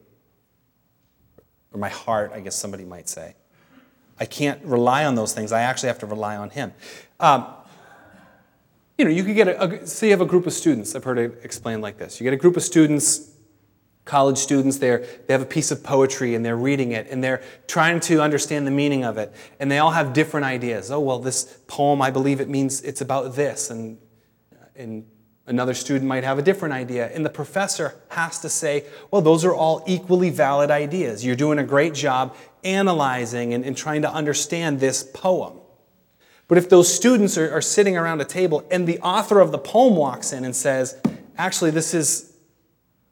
or 1.73 1.79
my 1.79 1.89
heart, 1.89 2.31
I 2.34 2.39
guess 2.39 2.55
somebody 2.55 2.86
might 2.86 3.10
say. 3.10 3.36
I 4.19 4.25
can't 4.25 4.63
rely 4.63 5.06
on 5.06 5.15
those 5.15 5.34
things. 5.34 5.51
I 5.51 5.62
actually 5.62 5.88
have 5.88 5.99
to 5.99 6.06
rely 6.06 6.38
on 6.38 6.49
Him. 6.49 6.73
Um, 7.19 7.47
you 8.97 9.04
know, 9.04 9.12
you 9.12 9.23
could 9.23 9.36
get 9.36 9.47
a, 9.47 9.63
a, 9.63 9.88
say 9.88 10.08
you 10.08 10.12
have 10.12 10.21
a 10.21 10.25
group 10.25 10.47
of 10.47 10.54
students. 10.54 10.95
I've 10.95 11.04
heard 11.04 11.17
it 11.17 11.39
explained 11.43 11.82
like 11.82 11.97
this. 11.97 12.19
You 12.19 12.23
get 12.23 12.34
a 12.34 12.38
group 12.38 12.56
of 12.56 12.63
students, 12.63 13.32
college 14.06 14.38
students, 14.38 14.78
they 14.78 14.97
they 15.28 15.34
have 15.34 15.41
a 15.41 15.45
piece 15.47 15.71
of 15.71 15.84
poetry 15.84 16.36
and 16.36 16.45
they're 16.45 16.56
reading 16.56 16.93
it 16.93 17.08
and 17.10 17.23
they're 17.23 17.41
trying 17.67 17.99
to 18.01 18.21
understand 18.21 18.65
the 18.65 18.71
meaning 18.71 19.04
of 19.04 19.17
it. 19.17 19.34
And 19.60 19.69
they 19.69 19.80
all 19.80 19.91
have 19.91 20.13
different 20.13 20.45
ideas. 20.45 20.91
Oh, 20.91 21.01
well, 21.01 21.19
this 21.19 21.43
poem, 21.67 22.01
I 22.01 22.10
believe 22.10 22.39
it 22.39 22.47
means 22.47 22.82
it's 22.84 23.01
about 23.01 23.36
this. 23.36 23.69
And, 23.69 23.97
and 24.75 25.06
another 25.47 25.73
student 25.73 26.05
might 26.05 26.23
have 26.23 26.39
a 26.39 26.41
different 26.41 26.73
idea. 26.73 27.10
And 27.13 27.25
the 27.25 27.29
professor 27.29 27.95
has 28.10 28.39
to 28.39 28.49
say, 28.49 28.86
well, 29.12 29.21
those 29.21 29.45
are 29.45 29.53
all 29.53 29.84
equally 29.88 30.29
valid 30.29 30.71
ideas. 30.71 31.25
You're 31.25 31.36
doing 31.36 31.60
a 31.60 31.63
great 31.63 31.93
job 31.93 32.36
analyzing 32.63 33.53
and, 33.53 33.63
and 33.63 33.77
trying 33.77 34.01
to 34.01 34.12
understand 34.12 34.79
this 34.79 35.03
poem. 35.03 35.60
But 36.47 36.58
if 36.58 36.69
those 36.69 36.93
students 36.93 37.38
are, 37.38 37.51
are 37.51 37.62
sitting 37.62 37.97
around 37.97 38.21
a 38.21 38.25
table 38.25 38.65
and 38.69 38.88
the 38.88 38.99
author 38.99 39.39
of 39.39 39.51
the 39.51 39.58
poem 39.58 39.95
walks 39.95 40.31
in 40.31 40.45
and 40.45 40.55
says, 40.55 40.99
actually, 41.38 41.71
this 41.71 41.93
is, 41.93 42.34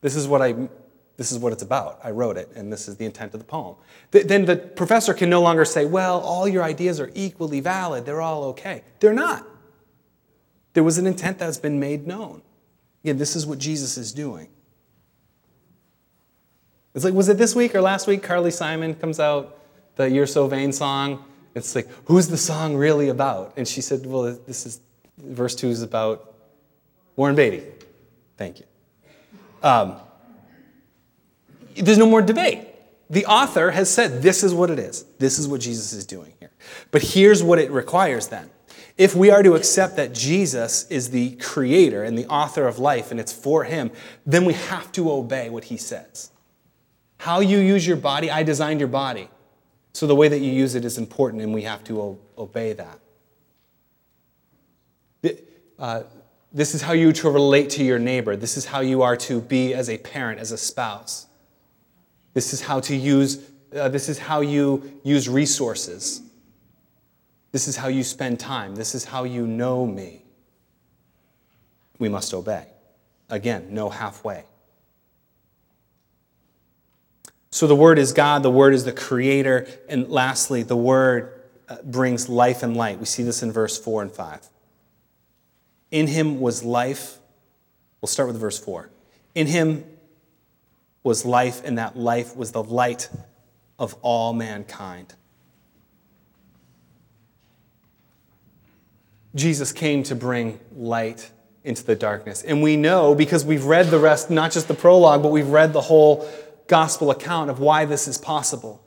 this 0.01 0.15
is 0.15 0.27
what 0.27 0.41
I 0.41 0.69
this 1.15 1.31
is 1.31 1.37
what 1.37 1.53
it's 1.53 1.61
about. 1.61 1.99
I 2.03 2.09
wrote 2.09 2.37
it, 2.37 2.49
and 2.55 2.73
this 2.73 2.87
is 2.87 2.97
the 2.97 3.05
intent 3.05 3.33
of 3.33 3.39
the 3.39 3.45
poem. 3.45 3.75
Th- 4.11 4.25
then 4.25 4.45
the 4.45 4.55
professor 4.55 5.13
can 5.13 5.29
no 5.29 5.41
longer 5.41 5.63
say, 5.63 5.85
well, 5.85 6.19
all 6.19 6.47
your 6.47 6.63
ideas 6.63 6.99
are 6.99 7.11
equally 7.13 7.59
valid. 7.59 8.05
They're 8.05 8.21
all 8.21 8.45
okay. 8.45 8.83
They're 8.99 9.13
not. 9.13 9.47
There 10.73 10.83
was 10.83 10.97
an 10.97 11.07
intent 11.07 11.39
that's 11.39 11.57
been 11.57 11.79
made 11.79 12.07
known. 12.07 12.41
Again, 13.03 13.17
this 13.17 13.35
is 13.35 13.45
what 13.45 13.59
Jesus 13.59 13.97
is 13.97 14.11
doing. 14.11 14.47
It's 16.95 17.03
like, 17.03 17.13
was 17.13 17.27
it 17.29 17.37
this 17.37 17.55
week 17.55 17.73
or 17.75 17.81
last 17.81 18.07
week? 18.07 18.23
Carly 18.23 18.51
Simon 18.51 18.93
comes 18.95 19.19
out, 19.19 19.59
the 19.95 20.09
You're 20.09 20.27
So 20.27 20.47
Vain 20.47 20.71
song. 20.71 21.23
It's 21.55 21.75
like, 21.75 21.87
who's 22.05 22.27
the 22.27 22.37
song 22.37 22.75
really 22.75 23.09
about? 23.09 23.53
And 23.57 23.67
she 23.67 23.81
said, 23.81 24.05
well, 24.05 24.37
this 24.45 24.65
is, 24.65 24.79
verse 25.17 25.55
2 25.55 25.69
is 25.69 25.81
about 25.81 26.33
Warren 27.15 27.35
Beatty. 27.35 27.63
Thank 28.37 28.59
you. 28.59 28.65
Um, 29.61 29.95
there's 31.75 31.97
no 31.97 32.07
more 32.07 32.21
debate. 32.21 32.67
The 33.09 33.25
author 33.25 33.71
has 33.71 33.89
said, 33.89 34.21
this 34.21 34.43
is 34.43 34.53
what 34.53 34.69
it 34.69 34.79
is. 34.79 35.03
This 35.19 35.37
is 35.37 35.47
what 35.47 35.61
Jesus 35.61 35.93
is 35.93 36.05
doing 36.05 36.33
here. 36.39 36.51
But 36.91 37.01
here's 37.01 37.43
what 37.43 37.59
it 37.59 37.69
requires 37.71 38.27
then. 38.27 38.49
If 38.97 39.15
we 39.15 39.31
are 39.31 39.41
to 39.41 39.55
accept 39.55 39.95
that 39.95 40.13
Jesus 40.13 40.85
is 40.89 41.09
the 41.09 41.35
creator 41.37 42.03
and 42.03 42.17
the 42.17 42.27
author 42.27 42.67
of 42.67 42.77
life 42.77 43.09
and 43.09 43.19
it's 43.19 43.33
for 43.33 43.63
him, 43.63 43.91
then 44.25 44.45
we 44.45 44.53
have 44.53 44.91
to 44.93 45.11
obey 45.11 45.49
what 45.49 45.65
he 45.65 45.77
says. 45.77 46.31
How 47.17 47.39
you 47.39 47.57
use 47.57 47.87
your 47.87 47.97
body, 47.97 48.29
I 48.29 48.43
designed 48.43 48.79
your 48.79 48.89
body. 48.89 49.29
So 49.93 50.07
the 50.07 50.15
way 50.15 50.27
that 50.27 50.39
you 50.39 50.51
use 50.51 50.75
it 50.75 50.85
is 50.85 50.97
important, 50.97 51.41
and 51.43 51.53
we 51.53 51.63
have 51.63 51.83
to 51.85 52.19
obey 52.37 52.73
that. 52.73 52.99
Uh, 55.79 56.03
this 56.51 56.75
is 56.75 56.81
how 56.81 56.93
you 56.93 57.11
to 57.13 57.29
relate 57.29 57.69
to 57.71 57.83
your 57.83 57.99
neighbor. 57.99 58.35
This 58.35 58.57
is 58.57 58.65
how 58.65 58.81
you 58.81 59.01
are 59.01 59.17
to 59.17 59.41
be 59.41 59.73
as 59.73 59.89
a 59.89 59.97
parent, 59.97 60.39
as 60.39 60.51
a 60.51 60.57
spouse. 60.57 61.27
This 62.33 62.53
is 62.53 62.61
how 62.61 62.79
to 62.81 62.95
use. 62.95 63.39
Uh, 63.75 63.89
this 63.89 64.07
is 64.07 64.19
how 64.19 64.41
you 64.41 64.99
use 65.03 65.27
resources. 65.27 66.21
This 67.53 67.67
is 67.67 67.77
how 67.77 67.87
you 67.87 68.03
spend 68.03 68.39
time. 68.39 68.75
This 68.75 68.95
is 68.95 69.05
how 69.05 69.23
you 69.23 69.45
know 69.47 69.85
me. 69.85 70.23
We 71.99 72.09
must 72.09 72.33
obey. 72.33 72.65
Again, 73.29 73.67
no 73.69 73.89
halfway. 73.89 74.43
So 77.51 77.67
the 77.67 77.75
Word 77.75 77.99
is 77.99 78.11
God, 78.11 78.41
the 78.41 78.49
Word 78.49 78.73
is 78.73 78.85
the 78.85 78.91
Creator, 78.91 79.67
and 79.87 80.09
lastly, 80.09 80.63
the 80.63 80.75
Word 80.75 81.43
uh, 81.69 81.77
brings 81.83 82.27
life 82.27 82.63
and 82.63 82.75
light. 82.75 82.97
We 82.97 83.05
see 83.05 83.21
this 83.21 83.43
in 83.43 83.51
verse 83.51 83.77
4 83.77 84.01
and 84.01 84.11
5. 84.11 84.49
In 85.91 86.07
Him 86.07 86.39
was 86.39 86.63
life. 86.63 87.19
We'll 88.01 88.07
start 88.07 88.29
with 88.29 88.39
verse 88.39 88.57
4. 88.57 88.89
In 89.35 89.45
Him 89.45 89.85
was 91.03 91.23
life, 91.23 91.61
and 91.63 91.77
that 91.77 91.95
life 91.95 92.35
was 92.35 92.51
the 92.51 92.63
light 92.63 93.09
of 93.77 93.93
all 94.01 94.33
mankind. 94.33 95.13
Jesus 99.35 99.71
came 99.71 100.03
to 100.03 100.15
bring 100.15 100.59
light 100.75 101.31
into 101.63 101.83
the 101.83 101.95
darkness. 101.95 102.43
And 102.43 102.61
we 102.61 102.75
know 102.75 103.15
because 103.15 103.45
we've 103.45 103.65
read 103.65 103.87
the 103.87 103.99
rest, 103.99 104.29
not 104.29 104.51
just 104.51 104.67
the 104.67 104.73
prologue, 104.73 105.23
but 105.23 105.31
we've 105.31 105.47
read 105.47 105.73
the 105.73 105.81
whole 105.81 106.29
gospel 106.67 107.09
account 107.11 107.49
of 107.49 107.59
why 107.59 107.85
this 107.85 108.07
is 108.07 108.17
possible. 108.17 108.83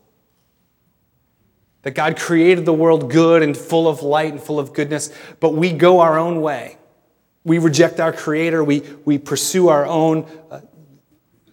That 1.83 1.93
God 1.93 2.19
created 2.19 2.65
the 2.65 2.73
world 2.73 3.11
good 3.11 3.43
and 3.43 3.57
full 3.57 3.89
of 3.89 4.03
light 4.03 4.33
and 4.33 4.43
full 4.43 4.59
of 4.59 4.73
goodness, 4.73 5.13
but 5.41 5.55
we 5.55 5.73
go 5.73 6.01
our 6.01 6.19
own 6.19 6.41
way. 6.41 6.77
We 7.45 7.59
reject 7.59 8.01
our 8.01 8.13
Creator, 8.13 8.65
we, 8.65 8.83
we 9.05 9.19
pursue 9.19 9.69
our 9.69 9.87
own 9.87 10.27
uh, 10.51 10.63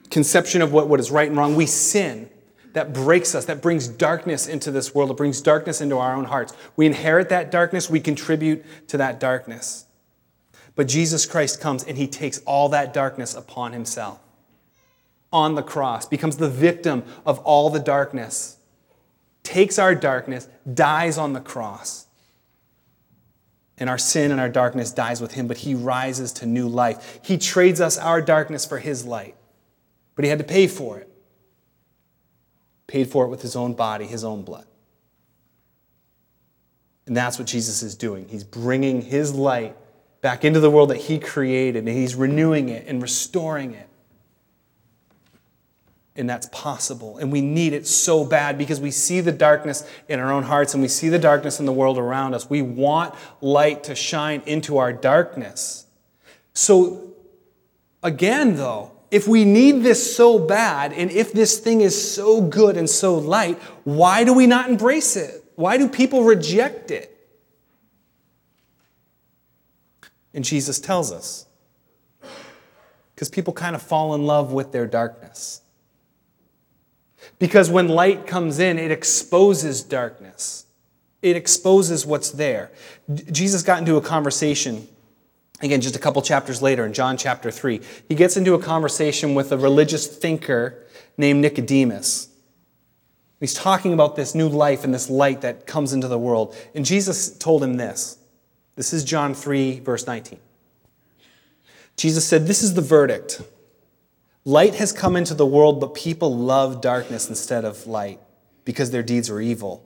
conception 0.09 0.63
of 0.63 0.73
what, 0.73 0.87
what 0.87 0.99
is 0.99 1.11
right 1.11 1.27
and 1.27 1.37
wrong. 1.37 1.55
We 1.55 1.67
sin 1.67 2.29
that 2.73 2.91
breaks 2.91 3.35
us, 3.35 3.45
that 3.45 3.61
brings 3.61 3.87
darkness 3.87 4.47
into 4.47 4.71
this 4.71 4.93
world, 4.93 5.11
it 5.11 5.17
brings 5.17 5.41
darkness 5.41 5.79
into 5.79 5.97
our 5.97 6.15
own 6.15 6.25
hearts. 6.25 6.53
We 6.75 6.85
inherit 6.85 7.29
that 7.29 7.51
darkness, 7.51 7.89
we 7.89 7.99
contribute 7.99 8.65
to 8.89 8.97
that 8.97 9.19
darkness. 9.19 9.85
But 10.75 10.87
Jesus 10.87 11.25
Christ 11.25 11.61
comes 11.61 11.83
and 11.83 11.97
he 11.97 12.07
takes 12.07 12.39
all 12.39 12.69
that 12.69 12.93
darkness 12.93 13.35
upon 13.35 13.73
himself 13.73 14.19
on 15.31 15.55
the 15.55 15.63
cross, 15.63 16.05
becomes 16.05 16.37
the 16.37 16.49
victim 16.49 17.03
of 17.25 17.39
all 17.39 17.69
the 17.69 17.79
darkness, 17.79 18.57
takes 19.43 19.79
our 19.79 19.95
darkness, 19.95 20.47
dies 20.71 21.17
on 21.17 21.33
the 21.33 21.41
cross. 21.41 22.07
And 23.79 23.89
our 23.89 23.97
sin 23.97 24.31
and 24.31 24.39
our 24.39 24.49
darkness 24.49 24.91
dies 24.91 25.19
with 25.19 25.33
him, 25.33 25.47
but 25.47 25.57
he 25.57 25.73
rises 25.73 26.31
to 26.33 26.45
new 26.45 26.67
life. 26.67 27.19
He 27.23 27.39
trades 27.39 27.81
us 27.81 27.97
our 27.97 28.21
darkness 28.21 28.65
for 28.65 28.77
his 28.77 29.05
light, 29.05 29.35
but 30.15 30.23
he 30.23 30.29
had 30.29 30.37
to 30.37 30.45
pay 30.45 30.67
for 30.67 30.99
it 30.99 31.12
paid 32.87 33.09
for 33.09 33.25
it 33.25 33.29
with 33.29 33.41
his 33.41 33.55
own 33.55 33.73
body, 33.73 34.05
his 34.05 34.23
own 34.23 34.43
blood. 34.43 34.65
And 37.05 37.17
that's 37.17 37.37
what 37.37 37.47
Jesus 37.47 37.83
is 37.83 37.95
doing. 37.95 38.27
He's 38.29 38.43
bringing 38.43 39.01
his 39.01 39.33
light 39.33 39.75
back 40.21 40.45
into 40.45 40.61
the 40.61 40.71
world 40.71 40.89
that 40.89 40.97
he 40.97 41.19
created, 41.19 41.85
and 41.85 41.97
he's 41.97 42.15
renewing 42.15 42.69
it 42.69 42.87
and 42.87 43.01
restoring 43.01 43.73
it. 43.73 43.89
And 46.15 46.29
that's 46.29 46.47
possible. 46.51 47.17
And 47.17 47.31
we 47.31 47.41
need 47.41 47.73
it 47.73 47.87
so 47.87 48.23
bad 48.23 48.57
because 48.57 48.79
we 48.79 48.91
see 48.91 49.19
the 49.19 49.31
darkness 49.31 49.85
in 50.07 50.19
our 50.19 50.31
own 50.31 50.43
hearts 50.43 50.75
and 50.75 50.83
we 50.83 50.87
see 50.87 51.09
the 51.09 51.17
darkness 51.17 51.59
in 51.59 51.65
the 51.65 51.73
world 51.73 51.97
around 51.97 52.35
us. 52.35 52.47
We 52.47 52.61
want 52.61 53.15
light 53.41 53.83
to 53.85 53.95
shine 53.95 54.43
into 54.45 54.77
our 54.77 54.93
darkness. 54.93 55.87
So, 56.53 57.13
again, 58.03 58.57
though, 58.57 58.92
if 59.13 59.27
we 59.27 59.45
need 59.45 59.83
this 59.83 60.15
so 60.15 60.39
bad, 60.39 60.91
and 60.91 61.11
if 61.11 61.33
this 61.33 61.59
thing 61.59 61.81
is 61.81 62.13
so 62.13 62.41
good 62.41 62.77
and 62.77 62.89
so 62.89 63.13
light, 63.13 63.59
why 63.83 64.23
do 64.23 64.33
we 64.33 64.47
not 64.47 64.71
embrace 64.71 65.15
it? 65.15 65.43
Why 65.55 65.77
do 65.77 65.87
people 65.87 66.23
reject 66.23 66.89
it? 66.89 67.15
And 70.33 70.43
Jesus 70.43 70.79
tells 70.79 71.11
us 71.11 71.45
because 73.13 73.29
people 73.29 73.53
kind 73.53 73.75
of 73.75 73.83
fall 73.83 74.15
in 74.15 74.25
love 74.25 74.51
with 74.51 74.71
their 74.71 74.87
darkness. 74.87 75.61
Because 77.37 77.69
when 77.69 77.89
light 77.89 78.25
comes 78.25 78.57
in, 78.57 78.79
it 78.79 78.89
exposes 78.89 79.83
darkness, 79.83 80.65
it 81.21 81.35
exposes 81.35 82.03
what's 82.03 82.31
there. 82.31 82.71
Jesus 83.31 83.61
got 83.61 83.77
into 83.77 83.95
a 83.95 84.01
conversation 84.01 84.87
Again, 85.61 85.81
just 85.81 85.95
a 85.95 85.99
couple 85.99 86.21
chapters 86.21 86.61
later 86.61 86.85
in 86.85 86.93
John 86.93 87.15
chapter 87.15 87.51
3, 87.51 87.79
he 88.09 88.15
gets 88.15 88.35
into 88.35 88.53
a 88.53 88.59
conversation 88.59 89.35
with 89.35 89.51
a 89.51 89.57
religious 89.57 90.07
thinker 90.07 90.83
named 91.17 91.41
Nicodemus. 91.41 92.29
He's 93.39 93.53
talking 93.53 93.93
about 93.93 94.15
this 94.15 94.33
new 94.33 94.47
life 94.47 94.83
and 94.83 94.93
this 94.93 95.09
light 95.09 95.41
that 95.41 95.67
comes 95.67 95.93
into 95.93 96.07
the 96.07 96.17
world. 96.17 96.55
And 96.73 96.85
Jesus 96.85 97.37
told 97.37 97.61
him 97.63 97.75
this. 97.75 98.17
This 98.75 98.93
is 98.93 99.03
John 99.03 99.33
3, 99.33 99.81
verse 99.81 100.07
19. 100.07 100.39
Jesus 101.95 102.25
said, 102.25 102.47
This 102.47 102.63
is 102.63 102.73
the 102.73 102.81
verdict. 102.81 103.41
Light 104.45 104.75
has 104.75 104.91
come 104.91 105.15
into 105.15 105.33
the 105.33 105.45
world, 105.45 105.79
but 105.79 105.93
people 105.93 106.35
love 106.35 106.81
darkness 106.81 107.29
instead 107.29 107.65
of 107.65 107.85
light 107.87 108.19
because 108.65 108.91
their 108.91 109.03
deeds 109.03 109.29
are 109.29 109.39
evil. 109.39 109.85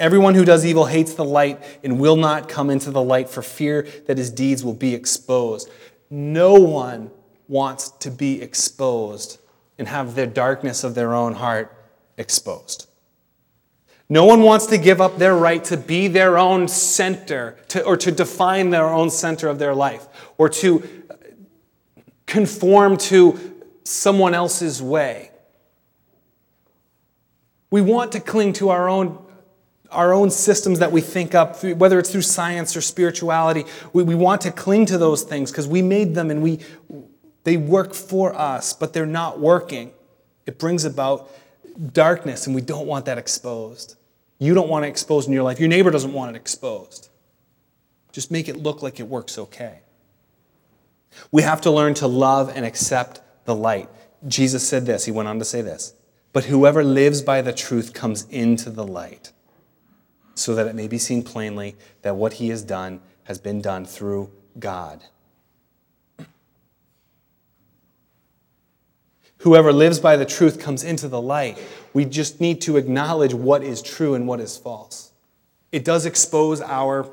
Everyone 0.00 0.34
who 0.34 0.46
does 0.46 0.64
evil 0.64 0.86
hates 0.86 1.12
the 1.12 1.26
light 1.26 1.62
and 1.84 2.00
will 2.00 2.16
not 2.16 2.48
come 2.48 2.70
into 2.70 2.90
the 2.90 3.02
light 3.02 3.28
for 3.28 3.42
fear 3.42 3.82
that 4.06 4.16
his 4.16 4.30
deeds 4.30 4.64
will 4.64 4.74
be 4.74 4.94
exposed. 4.94 5.70
No 6.08 6.54
one 6.54 7.10
wants 7.48 7.90
to 7.90 8.10
be 8.10 8.40
exposed 8.40 9.38
and 9.78 9.86
have 9.86 10.14
the 10.14 10.26
darkness 10.26 10.84
of 10.84 10.94
their 10.94 11.14
own 11.14 11.34
heart 11.34 11.76
exposed. 12.16 12.88
No 14.08 14.24
one 14.24 14.40
wants 14.40 14.66
to 14.66 14.78
give 14.78 15.02
up 15.02 15.18
their 15.18 15.36
right 15.36 15.62
to 15.64 15.76
be 15.76 16.08
their 16.08 16.38
own 16.38 16.66
center 16.66 17.58
to, 17.68 17.84
or 17.84 17.98
to 17.98 18.10
define 18.10 18.70
their 18.70 18.86
own 18.86 19.10
center 19.10 19.48
of 19.48 19.58
their 19.58 19.74
life 19.74 20.08
or 20.38 20.48
to 20.48 20.82
conform 22.26 22.96
to 22.96 23.38
someone 23.84 24.32
else's 24.32 24.82
way. 24.82 25.30
We 27.70 27.82
want 27.82 28.12
to 28.12 28.20
cling 28.20 28.54
to 28.54 28.70
our 28.70 28.88
own 28.88 29.26
our 29.90 30.12
own 30.12 30.30
systems 30.30 30.78
that 30.78 30.92
we 30.92 31.00
think 31.00 31.34
up, 31.34 31.62
whether 31.62 31.98
it's 31.98 32.10
through 32.10 32.22
science 32.22 32.76
or 32.76 32.80
spirituality, 32.80 33.64
we, 33.92 34.02
we 34.02 34.14
want 34.14 34.40
to 34.42 34.52
cling 34.52 34.86
to 34.86 34.98
those 34.98 35.22
things 35.22 35.50
because 35.50 35.66
we 35.66 35.82
made 35.82 36.14
them 36.14 36.30
and 36.30 36.42
we, 36.42 36.60
they 37.44 37.56
work 37.56 37.94
for 37.94 38.34
us, 38.34 38.72
but 38.72 38.92
they're 38.92 39.06
not 39.06 39.40
working. 39.40 39.92
It 40.46 40.58
brings 40.58 40.84
about 40.84 41.30
darkness, 41.92 42.46
and 42.46 42.54
we 42.54 42.60
don't 42.60 42.86
want 42.86 43.06
that 43.06 43.18
exposed. 43.18 43.96
You 44.38 44.54
don't 44.54 44.68
want 44.68 44.84
it 44.84 44.88
exposed 44.88 45.28
in 45.28 45.34
your 45.34 45.42
life. 45.42 45.58
Your 45.60 45.68
neighbor 45.68 45.90
doesn't 45.90 46.12
want 46.12 46.34
it 46.34 46.38
exposed. 46.38 47.08
Just 48.12 48.30
make 48.30 48.48
it 48.48 48.56
look 48.56 48.82
like 48.82 49.00
it 49.00 49.06
works 49.06 49.38
okay. 49.38 49.80
We 51.30 51.42
have 51.42 51.60
to 51.62 51.70
learn 51.70 51.94
to 51.94 52.06
love 52.06 52.52
and 52.54 52.64
accept 52.64 53.20
the 53.44 53.54
light. 53.54 53.88
Jesus 54.26 54.66
said 54.66 54.86
this. 54.86 55.04
He 55.04 55.12
went 55.12 55.28
on 55.28 55.38
to 55.38 55.44
say 55.44 55.62
this. 55.62 55.94
But 56.32 56.44
whoever 56.44 56.84
lives 56.84 57.22
by 57.22 57.42
the 57.42 57.52
truth 57.52 57.92
comes 57.92 58.26
into 58.30 58.70
the 58.70 58.86
light 58.86 59.32
so 60.40 60.54
that 60.54 60.66
it 60.66 60.74
may 60.74 60.88
be 60.88 60.98
seen 60.98 61.22
plainly 61.22 61.76
that 62.02 62.16
what 62.16 62.34
he 62.34 62.48
has 62.48 62.62
done 62.62 63.00
has 63.24 63.38
been 63.38 63.60
done 63.60 63.84
through 63.84 64.30
God. 64.58 65.04
Whoever 69.38 69.72
lives 69.72 70.00
by 70.00 70.16
the 70.16 70.26
truth 70.26 70.60
comes 70.60 70.84
into 70.84 71.08
the 71.08 71.20
light. 71.20 71.58
We 71.92 72.04
just 72.04 72.40
need 72.40 72.60
to 72.62 72.76
acknowledge 72.76 73.32
what 73.32 73.62
is 73.62 73.80
true 73.80 74.14
and 74.14 74.26
what 74.26 74.40
is 74.40 74.56
false. 74.56 75.12
It 75.72 75.84
does 75.84 76.04
expose 76.06 76.60
our 76.60 77.10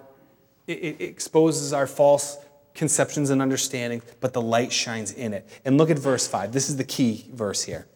it, 0.68 1.00
exposes 1.00 1.72
our 1.74 1.88
false 1.88 2.38
conceptions 2.74 3.30
and 3.30 3.42
understanding, 3.42 4.02
but 4.20 4.34
the 4.34 4.42
light 4.42 4.72
shines 4.72 5.12
in 5.12 5.34
it. 5.34 5.48
And 5.66 5.78
look 5.78 5.90
at 5.90 5.98
verse 5.98 6.28
5. 6.28 6.52
This 6.52 6.70
is 6.70 6.78
the 6.78 6.84
key 6.84 7.30
verse 7.34 7.64
here. 7.64 7.88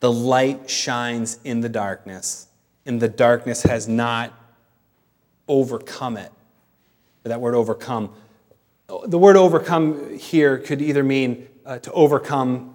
The 0.00 0.12
light 0.12 0.68
shines 0.68 1.38
in 1.44 1.60
the 1.60 1.68
darkness, 1.68 2.47
and 2.88 3.00
the 3.00 3.08
darkness 3.08 3.62
has 3.62 3.86
not 3.86 4.32
overcome 5.46 6.16
it. 6.16 6.32
That 7.24 7.40
word 7.40 7.54
overcome. 7.54 8.14
The 9.06 9.18
word 9.18 9.36
overcome 9.36 10.16
here 10.16 10.56
could 10.56 10.80
either 10.80 11.04
mean 11.04 11.46
uh, 11.66 11.78
to 11.80 11.92
overcome 11.92 12.74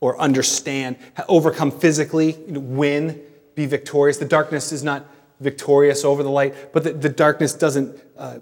or 0.00 0.18
understand, 0.18 0.96
overcome 1.28 1.70
physically, 1.70 2.32
win, 2.48 3.20
be 3.54 3.66
victorious. 3.66 4.16
The 4.16 4.24
darkness 4.24 4.72
is 4.72 4.82
not 4.82 5.04
victorious 5.38 6.02
over 6.02 6.22
the 6.22 6.30
light, 6.30 6.72
but 6.72 6.82
the, 6.84 6.92
the 6.94 7.10
darkness 7.10 7.52
doesn't 7.52 8.00
uh, 8.16 8.38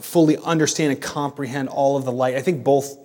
fully 0.00 0.36
understand 0.38 0.92
and 0.92 1.02
comprehend 1.02 1.68
all 1.68 1.96
of 1.96 2.04
the 2.04 2.12
light. 2.12 2.36
I 2.36 2.42
think 2.42 2.62
both 2.62 2.96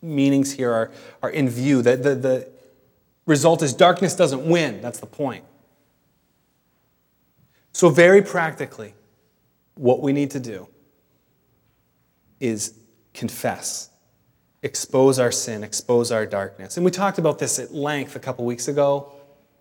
meanings 0.00 0.52
here 0.52 0.72
are, 0.72 0.90
are 1.22 1.30
in 1.30 1.50
view. 1.50 1.82
The, 1.82 1.96
the, 1.96 2.14
the 2.14 2.55
result 3.26 3.62
is 3.62 3.74
darkness 3.74 4.14
doesn't 4.14 4.46
win. 4.46 4.80
That's 4.80 5.00
the 5.00 5.06
point. 5.06 5.44
So, 7.72 7.90
very 7.90 8.22
practically, 8.22 8.94
what 9.74 10.00
we 10.00 10.12
need 10.12 10.30
to 10.30 10.40
do 10.40 10.68
is 12.40 12.74
confess, 13.12 13.90
expose 14.62 15.18
our 15.18 15.32
sin, 15.32 15.62
expose 15.62 16.10
our 16.10 16.24
darkness. 16.24 16.76
And 16.76 16.84
we 16.84 16.90
talked 16.90 17.18
about 17.18 17.38
this 17.38 17.58
at 17.58 17.74
length 17.74 18.16
a 18.16 18.18
couple 18.18 18.44
weeks 18.44 18.68
ago. 18.68 19.12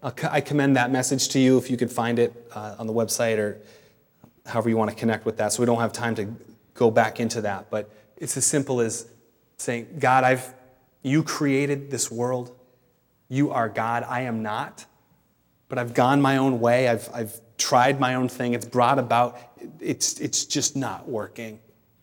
I 0.01 0.39
commend 0.39 0.75
that 0.77 0.91
message 0.91 1.29
to 1.29 1.39
you 1.39 1.57
if 1.57 1.71
you 1.71 1.77
could 1.77 1.91
find 1.91 2.19
it 2.19 2.49
uh, 2.53 2.75
on 2.77 2.85
the 2.85 2.93
website 2.93 3.39
or 3.39 3.59
however 4.45 4.69
you 4.69 4.77
want 4.77 4.91
to 4.91 4.95
connect 4.95 5.25
with 5.25 5.37
that. 5.37 5.51
So 5.51 5.61
we 5.61 5.65
don't 5.65 5.79
have 5.79 5.91
time 5.91 6.13
to 6.15 6.27
go 6.75 6.91
back 6.91 7.19
into 7.19 7.41
that. 7.41 7.71
But 7.71 7.89
it's 8.17 8.37
as 8.37 8.45
simple 8.45 8.81
as 8.81 9.07
saying, 9.57 9.97
God, 9.97 10.23
I've, 10.23 10.53
you 11.01 11.23
created 11.23 11.89
this 11.89 12.11
world. 12.11 12.55
You 13.29 13.51
are 13.51 13.69
God, 13.69 14.03
I 14.07 14.21
am 14.21 14.43
not. 14.43 14.85
But 15.67 15.79
I've 15.79 15.93
gone 15.93 16.21
my 16.21 16.37
own 16.37 16.59
way. 16.59 16.87
I've, 16.87 17.09
I've 17.13 17.39
tried 17.57 17.99
my 17.99 18.15
own 18.15 18.29
thing. 18.29 18.53
It's 18.53 18.65
brought 18.65 18.99
about, 18.99 19.39
it's, 19.79 20.19
it's 20.19 20.45
just 20.45 20.75
not 20.75 21.09
working. 21.09 21.59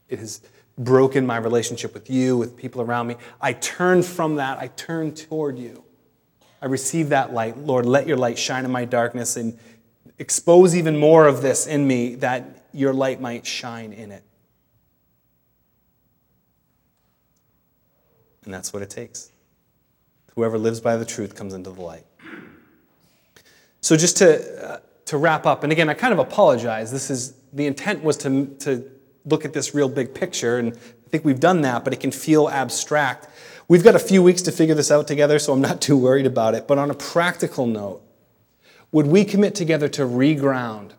It 0.08 0.18
has 0.18 0.40
broken 0.78 1.26
my 1.26 1.37
relationship 1.37 1.94
with 1.94 2.11
you, 2.11 2.37
with 2.37 2.56
people 2.56 2.80
around 2.80 3.06
me. 3.06 3.16
I 3.40 3.52
turn 3.52 4.02
from 4.02 4.37
that, 4.37 4.58
I 4.58 4.68
turn 4.68 5.14
toward 5.14 5.58
you. 5.58 5.85
I 6.61 6.66
receive 6.66 7.08
that 7.08 7.32
light. 7.32 7.58
Lord, 7.58 7.87
let 7.87 8.06
your 8.06 8.16
light 8.16 8.38
shine 8.38 8.64
in 8.64 8.70
my 8.70 8.85
darkness 8.85 9.37
and 9.37 9.58
expose 10.18 10.76
even 10.76 10.96
more 10.96 11.26
of 11.26 11.42
this 11.42 11.66
in 11.66 11.87
me 11.87 12.14
that 12.16 12.44
your 12.72 12.92
light 12.92 13.20
might 13.20 13.44
shine 13.44 13.92
in 13.92 14.12
it. 14.12 14.22
And 18.44 18.54
that's 18.54 18.72
what 18.72 18.82
it 18.82 18.90
takes. 18.90 19.32
Whoever 20.35 20.59
lives 20.59 20.81
by 20.81 20.97
the 20.97 21.05
truth 21.05 21.35
comes 21.35 21.55
into 21.55 21.71
the 21.71 21.81
light. 21.81 22.07
So, 23.81 23.97
just 23.97 24.16
to, 24.18 24.66
uh, 24.66 24.79
to 25.07 25.16
wrap 25.16 25.45
up, 25.45 25.62
and 25.62 25.73
again, 25.73 25.88
I 25.88 25.95
kind 25.95 26.12
of 26.12 26.18
apologize. 26.18 26.92
This 26.92 27.11
is 27.11 27.35
the 27.53 27.66
intent 27.66 28.03
was 28.03 28.16
to, 28.18 28.47
to 28.61 28.90
look 29.25 29.45
at 29.45 29.53
this 29.53 29.75
real 29.75 29.88
big 29.88 30.14
picture, 30.14 30.59
and 30.59 30.73
I 30.73 31.09
think 31.11 31.25
we've 31.25 31.40
done 31.40 31.62
that, 31.62 31.85
but 31.85 31.92
it 31.92 32.01
can 32.01 32.12
feel 32.12 32.49
abstract. 32.49 33.29
We've 33.68 33.85
got 33.85 33.95
a 33.95 33.99
few 33.99 34.23
weeks 34.23 34.42
to 34.42 34.53
figure 34.53 34.75
this 34.75 34.90
out 34.90 35.07
together, 35.07 35.38
so 35.38 35.53
I'm 35.53 35.61
not 35.61 35.81
too 35.81 35.97
worried 35.97 36.27
about 36.27 36.55
it. 36.55 36.66
But 36.66 36.79
on 36.79 36.90
a 36.90 36.95
practical 36.95 37.66
note, 37.66 38.03
would 38.92 39.07
we 39.07 39.25
commit 39.25 39.55
together 39.55 39.88
to 39.88 40.03
reground, 40.03 40.92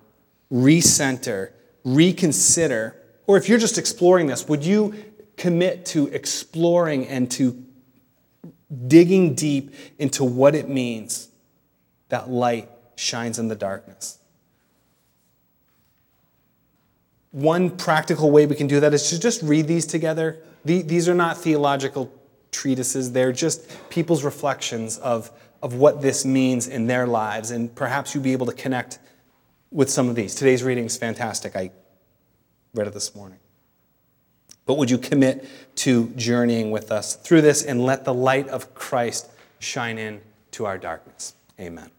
recenter, 0.52 1.52
reconsider, 1.84 2.96
or 3.28 3.38
if 3.38 3.48
you're 3.48 3.60
just 3.60 3.78
exploring 3.78 4.28
this, 4.28 4.48
would 4.48 4.65
you 4.65 4.93
commit 5.38 5.86
to 5.88 6.08
exploring 6.08 7.08
and 7.08 7.30
to 7.32 7.63
digging 8.88 9.36
deep 9.36 9.73
into 9.97 10.23
what 10.23 10.55
it 10.55 10.69
means 10.69 11.29
that 12.09 12.29
light 12.29 12.69
shines 12.95 13.39
in 13.39 13.47
the 13.47 13.55
darkness? 13.55 14.19
One 17.31 17.71
practical 17.71 18.29
way 18.29 18.45
we 18.45 18.55
can 18.55 18.67
do 18.67 18.79
that 18.79 18.93
is 18.93 19.09
to 19.09 19.19
just 19.19 19.41
read 19.41 19.67
these 19.67 19.86
together. 19.86 20.38
These 20.65 21.09
are 21.09 21.15
not 21.15 21.38
theological 21.38 22.13
treatises, 22.51 23.12
they're 23.12 23.31
just 23.31 23.67
people's 23.89 24.23
reflections 24.23 24.99
of, 24.99 25.31
of 25.63 25.73
what 25.73 26.01
this 26.01 26.23
means 26.23 26.67
in 26.67 26.86
their 26.86 27.07
lives. 27.07 27.49
And 27.49 27.73
perhaps 27.73 28.13
you'll 28.13 28.23
be 28.23 28.33
able 28.33 28.45
to 28.45 28.53
connect 28.53 28.99
with 29.71 29.89
some 29.89 30.07
of 30.07 30.15
these. 30.15 30.36
Today's 30.36 30.63
reading 30.63 30.86
is 30.86 30.95
fantastic. 30.95 31.55
I 31.55 31.71
read 32.75 32.88
it 32.88 32.93
this 32.93 33.15
morning. 33.15 33.39
But 34.65 34.78
would 34.78 34.89
you 34.89 34.97
commit 34.97 35.45
to 35.76 36.10
journeying 36.15 36.71
with 36.71 36.91
us 36.91 37.15
through 37.15 37.41
this 37.41 37.63
and 37.63 37.84
let 37.84 38.06
the 38.06 38.13
light 38.13 38.47
of 38.47 38.73
Christ 38.73 39.30
shine 39.60 39.97
in 39.97 40.21
to 40.52 40.65
our 40.65 40.78
darkness? 40.78 41.34
Amen. 41.60 41.89